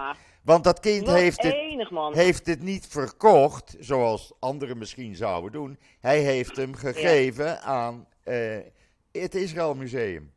Want 0.50 0.64
dat 0.64 0.80
kind 0.80 1.06
wat 1.08 1.16
heeft 1.16 1.44
het, 1.44 1.54
enig, 1.54 1.92
man. 1.92 2.14
heeft 2.14 2.46
het 2.46 2.62
niet 2.62 2.88
verkocht, 2.88 3.76
zoals 3.80 4.32
anderen 4.40 4.78
misschien 4.78 5.16
zouden 5.16 5.52
doen. 5.52 5.80
Hij 6.00 6.20
heeft 6.20 6.56
hem 6.56 6.76
gegeven 6.76 7.62
aan 7.62 8.08
eh, 8.24 8.58
het 9.12 9.36
Israël 9.36 9.76
Museum. 9.76 10.32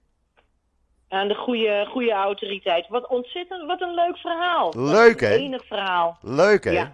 Aan 1.08 1.28
de 1.28 1.34
goede, 1.34 1.86
goede 1.90 2.12
autoriteit. 2.12 2.88
Wat 2.88 3.08
ontzettend, 3.08 3.66
wat 3.66 3.80
een 3.80 3.94
leuk 3.94 4.16
verhaal. 4.16 4.72
Leuk, 4.76 5.20
Een 5.20 5.28
hè? 5.28 5.34
enig 5.34 5.66
verhaal. 5.66 6.18
Leuk, 6.20 6.64
hè? 6.64 6.70
Ja. 6.70 6.92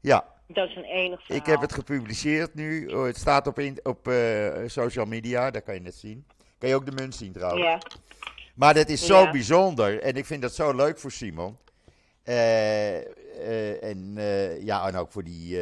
Ja, 0.00 0.24
Dat 0.48 0.68
is 0.68 0.76
een 0.76 0.84
enig 0.84 1.20
verhaal. 1.24 1.40
ik 1.40 1.46
heb 1.46 1.60
het 1.60 1.72
gepubliceerd 1.72 2.54
nu. 2.54 2.86
Oh, 2.86 3.04
Het 3.04 3.16
staat 3.16 3.46
op, 3.46 3.58
in- 3.58 3.80
op 3.82 4.08
eh, 4.08 4.48
social 4.66 5.06
media, 5.06 5.50
daar 5.50 5.62
kan 5.62 5.74
je 5.74 5.80
het 5.82 5.94
zien. 5.94 6.26
Kan 6.58 6.68
je 6.68 6.74
ook 6.74 6.86
de 6.86 6.92
munt 7.02 7.14
zien 7.14 7.32
trouwens. 7.32 7.64
Ja, 7.64 7.78
Maar 8.54 8.74
dat 8.74 8.88
is 8.88 9.06
zo 9.06 9.20
Ja. 9.22 9.30
bijzonder 9.30 10.00
en 10.02 10.14
ik 10.14 10.24
vind 10.26 10.42
dat 10.42 10.54
zo 10.54 10.74
leuk 10.74 10.98
voor 10.98 11.10
Simon. 11.10 11.56
Eh, 12.26 12.96
eh, 12.96 13.82
en, 13.82 14.12
eh, 14.16 14.62
ja, 14.62 14.88
en 14.88 14.96
ook 14.96 15.12
voor 15.12 15.24
die, 15.24 15.58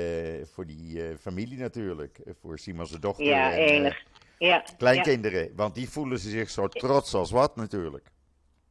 voor 0.53 0.67
die 0.67 1.17
familie 1.21 1.59
natuurlijk. 1.59 2.19
Voor 2.41 2.59
Simons 2.59 2.91
dochter 2.91 3.25
ja 3.25 3.53
en 3.53 3.59
enig. 3.59 4.03
Ja, 4.39 4.65
kleinkinderen. 4.79 5.53
Want 5.57 5.75
die 5.75 5.89
voelen 5.89 6.19
ze 6.19 6.31
zich 6.31 6.51
zo 6.51 6.69
trots 6.69 7.15
als 7.15 7.31
wat 7.31 7.57
natuurlijk. 7.57 8.11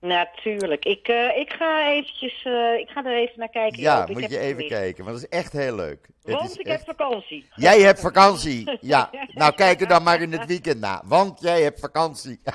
Ja, 0.09 0.29
natuurlijk. 0.35 0.85
Ik, 0.85 1.07
eh, 1.07 1.37
ik 1.37 1.53
ga 1.53 1.89
eventjes, 1.89 2.43
eh, 2.43 2.73
ik 2.79 2.89
ga 2.89 3.05
er 3.05 3.17
even 3.17 3.39
naar 3.39 3.49
kijken. 3.49 3.81
Ja, 3.81 3.97
Joop. 3.97 4.09
Moet 4.09 4.29
je 4.31 4.39
even 4.39 4.67
kijken, 4.67 5.03
want 5.05 5.15
dat 5.21 5.29
is 5.31 5.37
echt 5.39 5.51
heel 5.53 5.75
leuk. 5.75 6.07
Want 6.21 6.59
ik 6.59 6.65
echt- 6.67 6.85
heb 6.85 6.95
vakantie. 6.97 7.45
Jij 7.55 7.79
hebt 7.81 7.99
vakantie. 7.99 8.77
Ja, 8.81 9.09
nou 9.33 9.53
kijk 9.55 9.81
er 9.81 9.87
dan 9.87 10.03
maar 10.03 10.21
in 10.21 10.31
het 10.31 10.45
weekend 10.45 10.79
naar. 10.79 11.01
Want 11.05 11.41
jij 11.41 11.61
hebt 11.61 11.79
vakantie. 11.79 12.39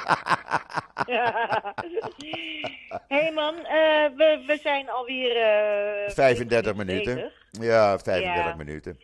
Hé 3.09 3.17
hey 3.17 3.33
man, 3.33 3.55
eh, 3.57 3.65
we, 4.17 4.43
we 4.47 4.59
zijn 4.63 4.91
alweer... 4.91 5.37
eh 5.37 6.11
35 6.15 6.75
bezig. 6.77 6.87
minuten. 6.87 7.33
Ja, 7.51 7.99
35 7.99 8.45
Ja. 8.45 8.55
minuten. 8.55 8.99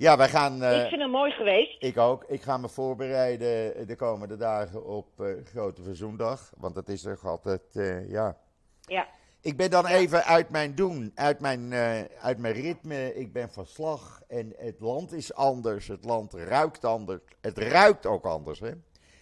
Ja, 0.00 0.16
wij 0.16 0.28
gaan. 0.28 0.62
eh, 0.62 0.82
ik 0.82 0.88
vind 0.88 1.00
hem 1.00 1.10
mooi 1.10 1.30
geweest. 1.30 1.82
ik 1.82 1.96
ook. 1.98 2.24
Ik 2.28 2.42
ga 2.42 2.56
me 2.58 2.68
voorbereiden 2.68 3.86
de 3.86 3.96
komende 3.96 4.36
dagen 4.36 4.84
op 4.86 5.20
eh, 5.20 5.26
Grote 5.44 5.82
Verzoendag. 5.82 6.52
Want 6.56 6.74
dat 6.74 6.88
is 6.88 7.02
toch 7.02 7.24
altijd. 7.26 7.62
eh, 7.72 8.10
ja. 8.10 8.36
Ja. 8.80 9.08
Ik 9.40 9.56
ben 9.56 9.70
dan 9.70 9.86
even 9.86 10.24
uit 10.24 10.50
mijn 10.50 10.74
doen, 10.74 11.12
uit 11.14 11.40
mijn, 11.40 11.72
eh, 11.72 12.00
uit 12.20 12.38
mijn 12.38 12.54
ritme. 12.54 13.14
Ik 13.14 13.32
ben 13.32 13.50
van 13.50 13.66
slag 13.66 14.22
en 14.28 14.52
het 14.56 14.80
land 14.80 15.12
is 15.12 15.34
anders. 15.34 15.88
Het 15.88 16.04
land 16.04 16.34
ruikt 16.34 16.84
anders. 16.84 17.20
Het 17.40 17.58
ruikt 17.58 18.06
ook 18.06 18.24
anders. 18.24 18.60
Hè? 18.60 18.70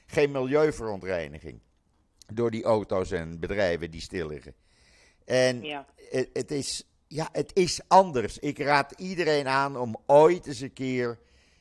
Geen 0.06 0.30
milieuverontreiniging 0.30 1.60
door 2.34 2.50
die 2.50 2.64
auto's 2.64 3.10
en 3.10 3.40
bedrijven 3.40 3.90
die 3.90 4.00
stil 4.00 4.26
liggen. 4.26 4.54
En 5.24 5.62
Ja. 5.62 5.86
het, 6.10 6.30
het 6.32 6.50
is, 6.50 6.88
ja, 7.08 7.28
het 7.32 7.50
is 7.56 7.80
anders. 7.88 8.38
Ik 8.38 8.58
raad 8.58 8.92
iedereen 8.96 9.48
aan 9.48 9.76
om 9.76 9.96
ooit 10.06 10.46
eens 10.46 10.60
een 10.60 10.72
keer 10.72 11.18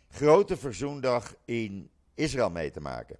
Grote 0.09 0.57
Verzoendag 0.57 1.35
in 1.45 1.89
Israël 2.15 2.49
mee 2.49 2.71
te 2.71 2.79
maken. 2.79 3.17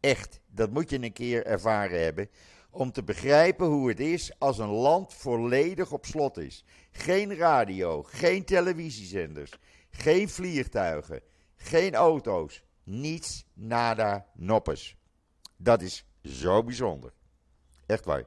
Echt, 0.00 0.40
dat 0.46 0.70
moet 0.70 0.90
je 0.90 1.02
een 1.02 1.12
keer 1.12 1.46
ervaren 1.46 2.02
hebben. 2.02 2.28
Om 2.70 2.92
te 2.92 3.02
begrijpen 3.02 3.66
hoe 3.66 3.88
het 3.88 4.00
is 4.00 4.38
als 4.38 4.58
een 4.58 4.70
land 4.70 5.14
volledig 5.14 5.92
op 5.92 6.04
slot 6.04 6.36
is. 6.36 6.64
Geen 6.90 7.36
radio, 7.36 8.02
geen 8.02 8.44
televisiezenders, 8.44 9.52
geen 9.90 10.28
vliegtuigen, 10.28 11.20
geen 11.56 11.94
auto's. 11.94 12.62
Niets, 12.82 13.44
nada, 13.52 14.26
noppes. 14.34 14.96
Dat 15.56 15.82
is 15.82 16.04
zo 16.22 16.62
bijzonder. 16.64 17.12
Echt 17.86 18.04
waar. 18.04 18.24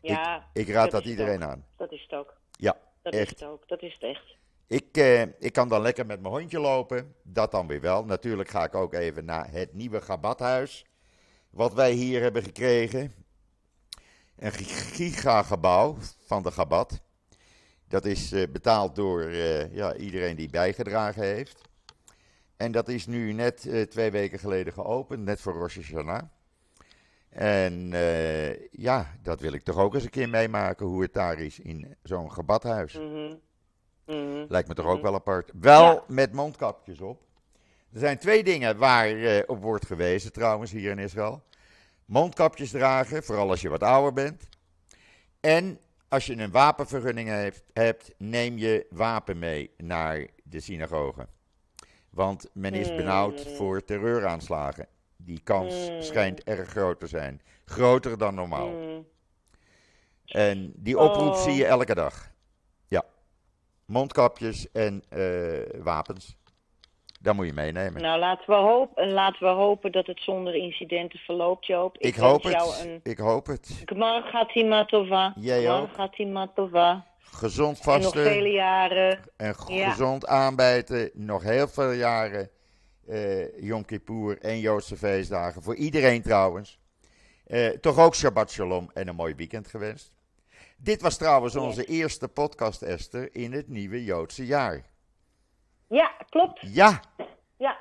Ja, 0.00 0.48
Ik 0.52 0.68
raad 0.68 0.90
dat 0.90 1.04
iedereen 1.04 1.42
ook. 1.42 1.48
aan. 1.50 1.66
dat 1.76 1.92
is 1.92 2.02
het 2.02 2.12
ook. 2.12 2.40
Ja, 2.62 2.76
Dat 3.02 3.12
echt. 3.14 3.22
is 3.34 3.40
het 3.40 3.48
ook. 3.48 3.68
Dat 3.68 3.82
is 3.82 3.92
het 3.92 4.02
echt. 4.02 4.36
Ik, 4.66 4.96
eh, 4.96 5.22
ik 5.22 5.52
kan 5.52 5.68
dan 5.68 5.82
lekker 5.82 6.06
met 6.06 6.20
mijn 6.20 6.34
hondje 6.34 6.60
lopen. 6.60 7.14
Dat 7.22 7.50
dan 7.50 7.66
weer 7.66 7.80
wel. 7.80 8.04
Natuurlijk 8.04 8.48
ga 8.48 8.64
ik 8.64 8.74
ook 8.74 8.94
even 8.94 9.24
naar 9.24 9.50
het 9.50 9.72
nieuwe 9.72 10.00
Gabathuis. 10.00 10.86
Wat 11.50 11.74
wij 11.74 11.92
hier 11.92 12.22
hebben 12.22 12.42
gekregen. 12.42 13.12
Een 14.36 14.52
gi- 14.52 14.64
gigagebouw 14.94 15.96
van 16.26 16.42
de 16.42 16.50
Gabat. 16.50 17.00
Dat 17.88 18.04
is 18.04 18.32
eh, 18.32 18.48
betaald 18.52 18.94
door 18.96 19.22
eh, 19.22 19.74
ja, 19.74 19.94
iedereen 19.96 20.36
die 20.36 20.50
bijgedragen 20.50 21.22
heeft. 21.22 21.60
En 22.56 22.72
dat 22.72 22.88
is 22.88 23.06
nu 23.06 23.32
net 23.32 23.66
eh, 23.66 23.82
twee 23.82 24.10
weken 24.10 24.38
geleden 24.38 24.72
geopend. 24.72 25.24
Net 25.24 25.40
voor 25.40 25.52
Rosh 25.52 25.76
Hashanah. 25.76 26.22
En 27.32 27.92
eh, 27.92 28.68
ja, 28.70 29.12
dat 29.22 29.40
wil 29.40 29.52
ik 29.52 29.62
toch 29.62 29.76
ook 29.78 29.94
eens 29.94 30.04
een 30.04 30.10
keer 30.10 30.28
meemaken. 30.28 30.86
Hoe 30.86 31.02
het 31.02 31.12
daar 31.12 31.38
is 31.38 31.58
in 31.60 31.96
zo'n 32.02 32.32
Gabathuis. 32.32 32.94
Mhm. 32.98 33.34
Mhm. 34.06 34.44
Lijkt 34.48 34.68
me 34.68 34.74
toch 34.74 34.86
ook 34.86 35.02
wel 35.02 35.14
apart. 35.14 35.50
Wel 35.60 35.84
Ja. 35.94 36.02
met 36.08 36.32
mondkapjes 36.32 37.00
op. 37.00 37.22
Er 37.92 37.98
zijn 37.98 38.18
twee 38.18 38.44
dingen 38.44 38.76
waar 38.78 39.06
eh, 39.08 39.42
op 39.46 39.62
wordt 39.62 39.86
gewezen 39.86 40.32
trouwens 40.32 40.70
hier 40.70 40.90
in 40.90 40.98
Israël. 40.98 41.42
Mondkapjes 42.04 42.70
dragen, 42.70 43.22
vooral 43.22 43.50
als 43.50 43.60
je 43.60 43.68
wat 43.68 43.82
ouder 43.82 44.12
bent. 44.12 44.48
En 45.40 45.78
als 46.08 46.26
je 46.26 46.36
een 46.36 46.50
wapenvergunning 46.50 47.28
heeft, 47.28 47.62
hebt, 47.72 48.14
neem 48.18 48.58
je 48.58 48.86
wapen 48.90 49.38
mee 49.38 49.70
naar 49.76 50.26
de 50.44 50.60
synagoge. 50.60 51.26
Want 52.10 52.48
men 52.52 52.74
is 52.74 52.86
Hmm. 52.88 52.96
benauwd 52.96 53.46
voor 53.56 53.84
terreuraanslagen. 53.84 54.86
Die 55.24 55.40
kans 55.44 55.88
Hmm. 55.88 56.02
schijnt 56.02 56.42
erg 56.44 56.68
groot 56.68 57.00
te 57.00 57.06
zijn. 57.06 57.40
Groter 57.64 58.18
dan 58.18 58.34
normaal. 58.34 58.68
Mhm. 58.68 59.00
En 60.26 60.72
die 60.76 60.98
oproep 60.98 61.32
Oh. 61.32 61.42
zie 61.42 61.54
je 61.54 61.66
elke 61.66 61.94
dag. 61.94 62.30
Ja. 62.86 63.04
Mondkapjes 63.86 64.70
en 64.72 65.02
eh, 65.08 65.80
wapens. 65.82 66.36
Dat 67.20 67.34
moet 67.34 67.46
je 67.46 67.52
meenemen. 67.52 68.02
Nou, 68.02 68.18
laten 68.18 68.46
we, 68.50 68.54
hopen, 68.56 69.08
laten 69.12 69.42
we 69.46 69.52
hopen 69.52 69.92
dat 69.92 70.06
het 70.06 70.20
zonder 70.20 70.54
incidenten 70.54 71.18
verloopt, 71.18 71.66
Joop. 71.66 71.98
ik 71.98 72.14
wens 72.16 72.26
hoop 72.28 72.42
jou 72.42 72.70
het. 72.74 72.84
Een... 72.84 73.00
Ik 73.02 73.18
hoop 73.18 73.46
het. 73.46 73.82
Gmar 73.84 74.22
Gatima 74.22 74.84
Tova. 74.84 75.32
Jij 75.36 75.62
Gmar 75.62 75.80
ook. 75.80 75.92
Gatima 75.94 76.50
Tova. 76.54 77.06
Gezond 77.18 77.80
En 77.80 77.92
nog 77.92 78.02
vasten 78.02 78.22
vele 78.22 78.48
jaren. 78.50 79.18
en 79.36 79.54
Ja. 79.66 79.90
gezond 79.90 80.26
aanbijten. 80.26 81.10
Nog 81.14 81.42
heel 81.42 81.68
veel 81.68 81.90
jaren 81.92 82.50
eh 83.08 83.58
Yom 83.62 83.84
Kippur 83.84 84.38
en 84.40 84.58
Joodse 84.60 84.96
feestdagen. 84.96 85.62
Voor 85.62 85.74
iedereen 85.76 86.22
trouwens. 86.22 86.80
Eh, 87.46 87.68
toch 87.68 87.98
ook 87.98 88.14
Shabbat 88.14 88.50
Shalom 88.50 88.90
en 88.94 89.08
een 89.08 89.14
mooi 89.14 89.34
weekend 89.34 89.68
gewenst. 89.68 90.12
Dit 90.76 91.00
was 91.02 91.16
trouwens 91.16 91.56
onze 91.56 91.84
eerste 91.84 92.28
podcast, 92.28 92.82
Esther, 92.82 93.34
in 93.34 93.52
het 93.52 93.68
nieuwe 93.68 94.04
Joodse 94.04 94.46
jaar. 94.46 94.84
Ja, 95.88 96.12
klopt. 96.28 96.60
Ja, 96.60 97.00
Ja. 97.56 97.78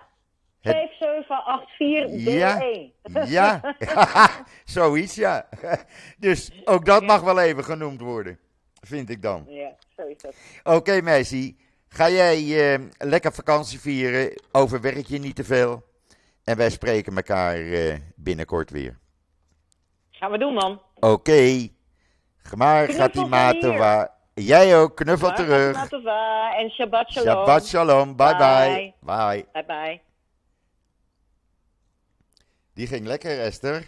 Het- 0.61 0.73
5784 0.75 2.23
deel 2.23 2.37
Ja. 2.37 2.61
1. 2.61 2.93
Ja, 3.37 3.75
zoiets 4.65 5.15
ja. 5.15 5.49
Dus 6.17 6.51
ook 6.65 6.85
dat 6.85 7.03
mag 7.03 7.21
wel 7.21 7.39
even 7.39 7.63
genoemd 7.63 8.01
worden, 8.01 8.39
vind 8.81 9.09
ik 9.09 9.21
dan. 9.21 9.45
Ja, 9.47 9.75
zo 9.95 10.01
is 10.07 10.17
dat. 10.17 10.35
Oké 10.63 11.01
meisje, 11.01 11.55
ga 11.93 12.09
jij 12.09 12.73
eh, 12.73 12.79
lekker 12.97 13.33
vakantie 13.33 13.79
vieren, 13.79 14.41
overwerk 14.51 15.07
je 15.07 15.19
niet 15.19 15.35
te 15.35 15.43
veel. 15.43 15.83
En 16.43 16.57
wij 16.57 16.69
spreken 16.69 17.15
elkaar 17.15 17.55
eh, 17.55 17.95
binnenkort 18.15 18.69
weer. 18.69 18.99
Gaan 20.09 20.31
we 20.31 20.37
doen, 20.37 20.53
man. 20.53 20.81
Oké, 20.99 21.67
gemaar 22.37 22.83
Knuffel 22.83 23.03
gaat 23.03 23.13
die 23.13 23.25
mateva. 23.25 24.13
Jij 24.33 24.79
ook, 24.79 24.95
knuffel 24.95 25.27
Gmar 25.27 25.45
terug. 25.45 25.75
Gatima 25.77 25.87
Tova 25.87 26.53
en 26.57 26.69
Shabbat 26.69 27.11
Shalom. 27.11 27.27
Shabbat 27.27 27.65
shalom, 27.65 28.15
bye 28.15 28.35
bye. 28.35 28.93
Bye. 28.99 29.17
Bye. 29.17 29.45
Bye 29.51 29.65
bye. 29.65 30.01
Die 32.73 32.87
ging 32.87 33.07
lekker, 33.07 33.39
Esther. 33.39 33.87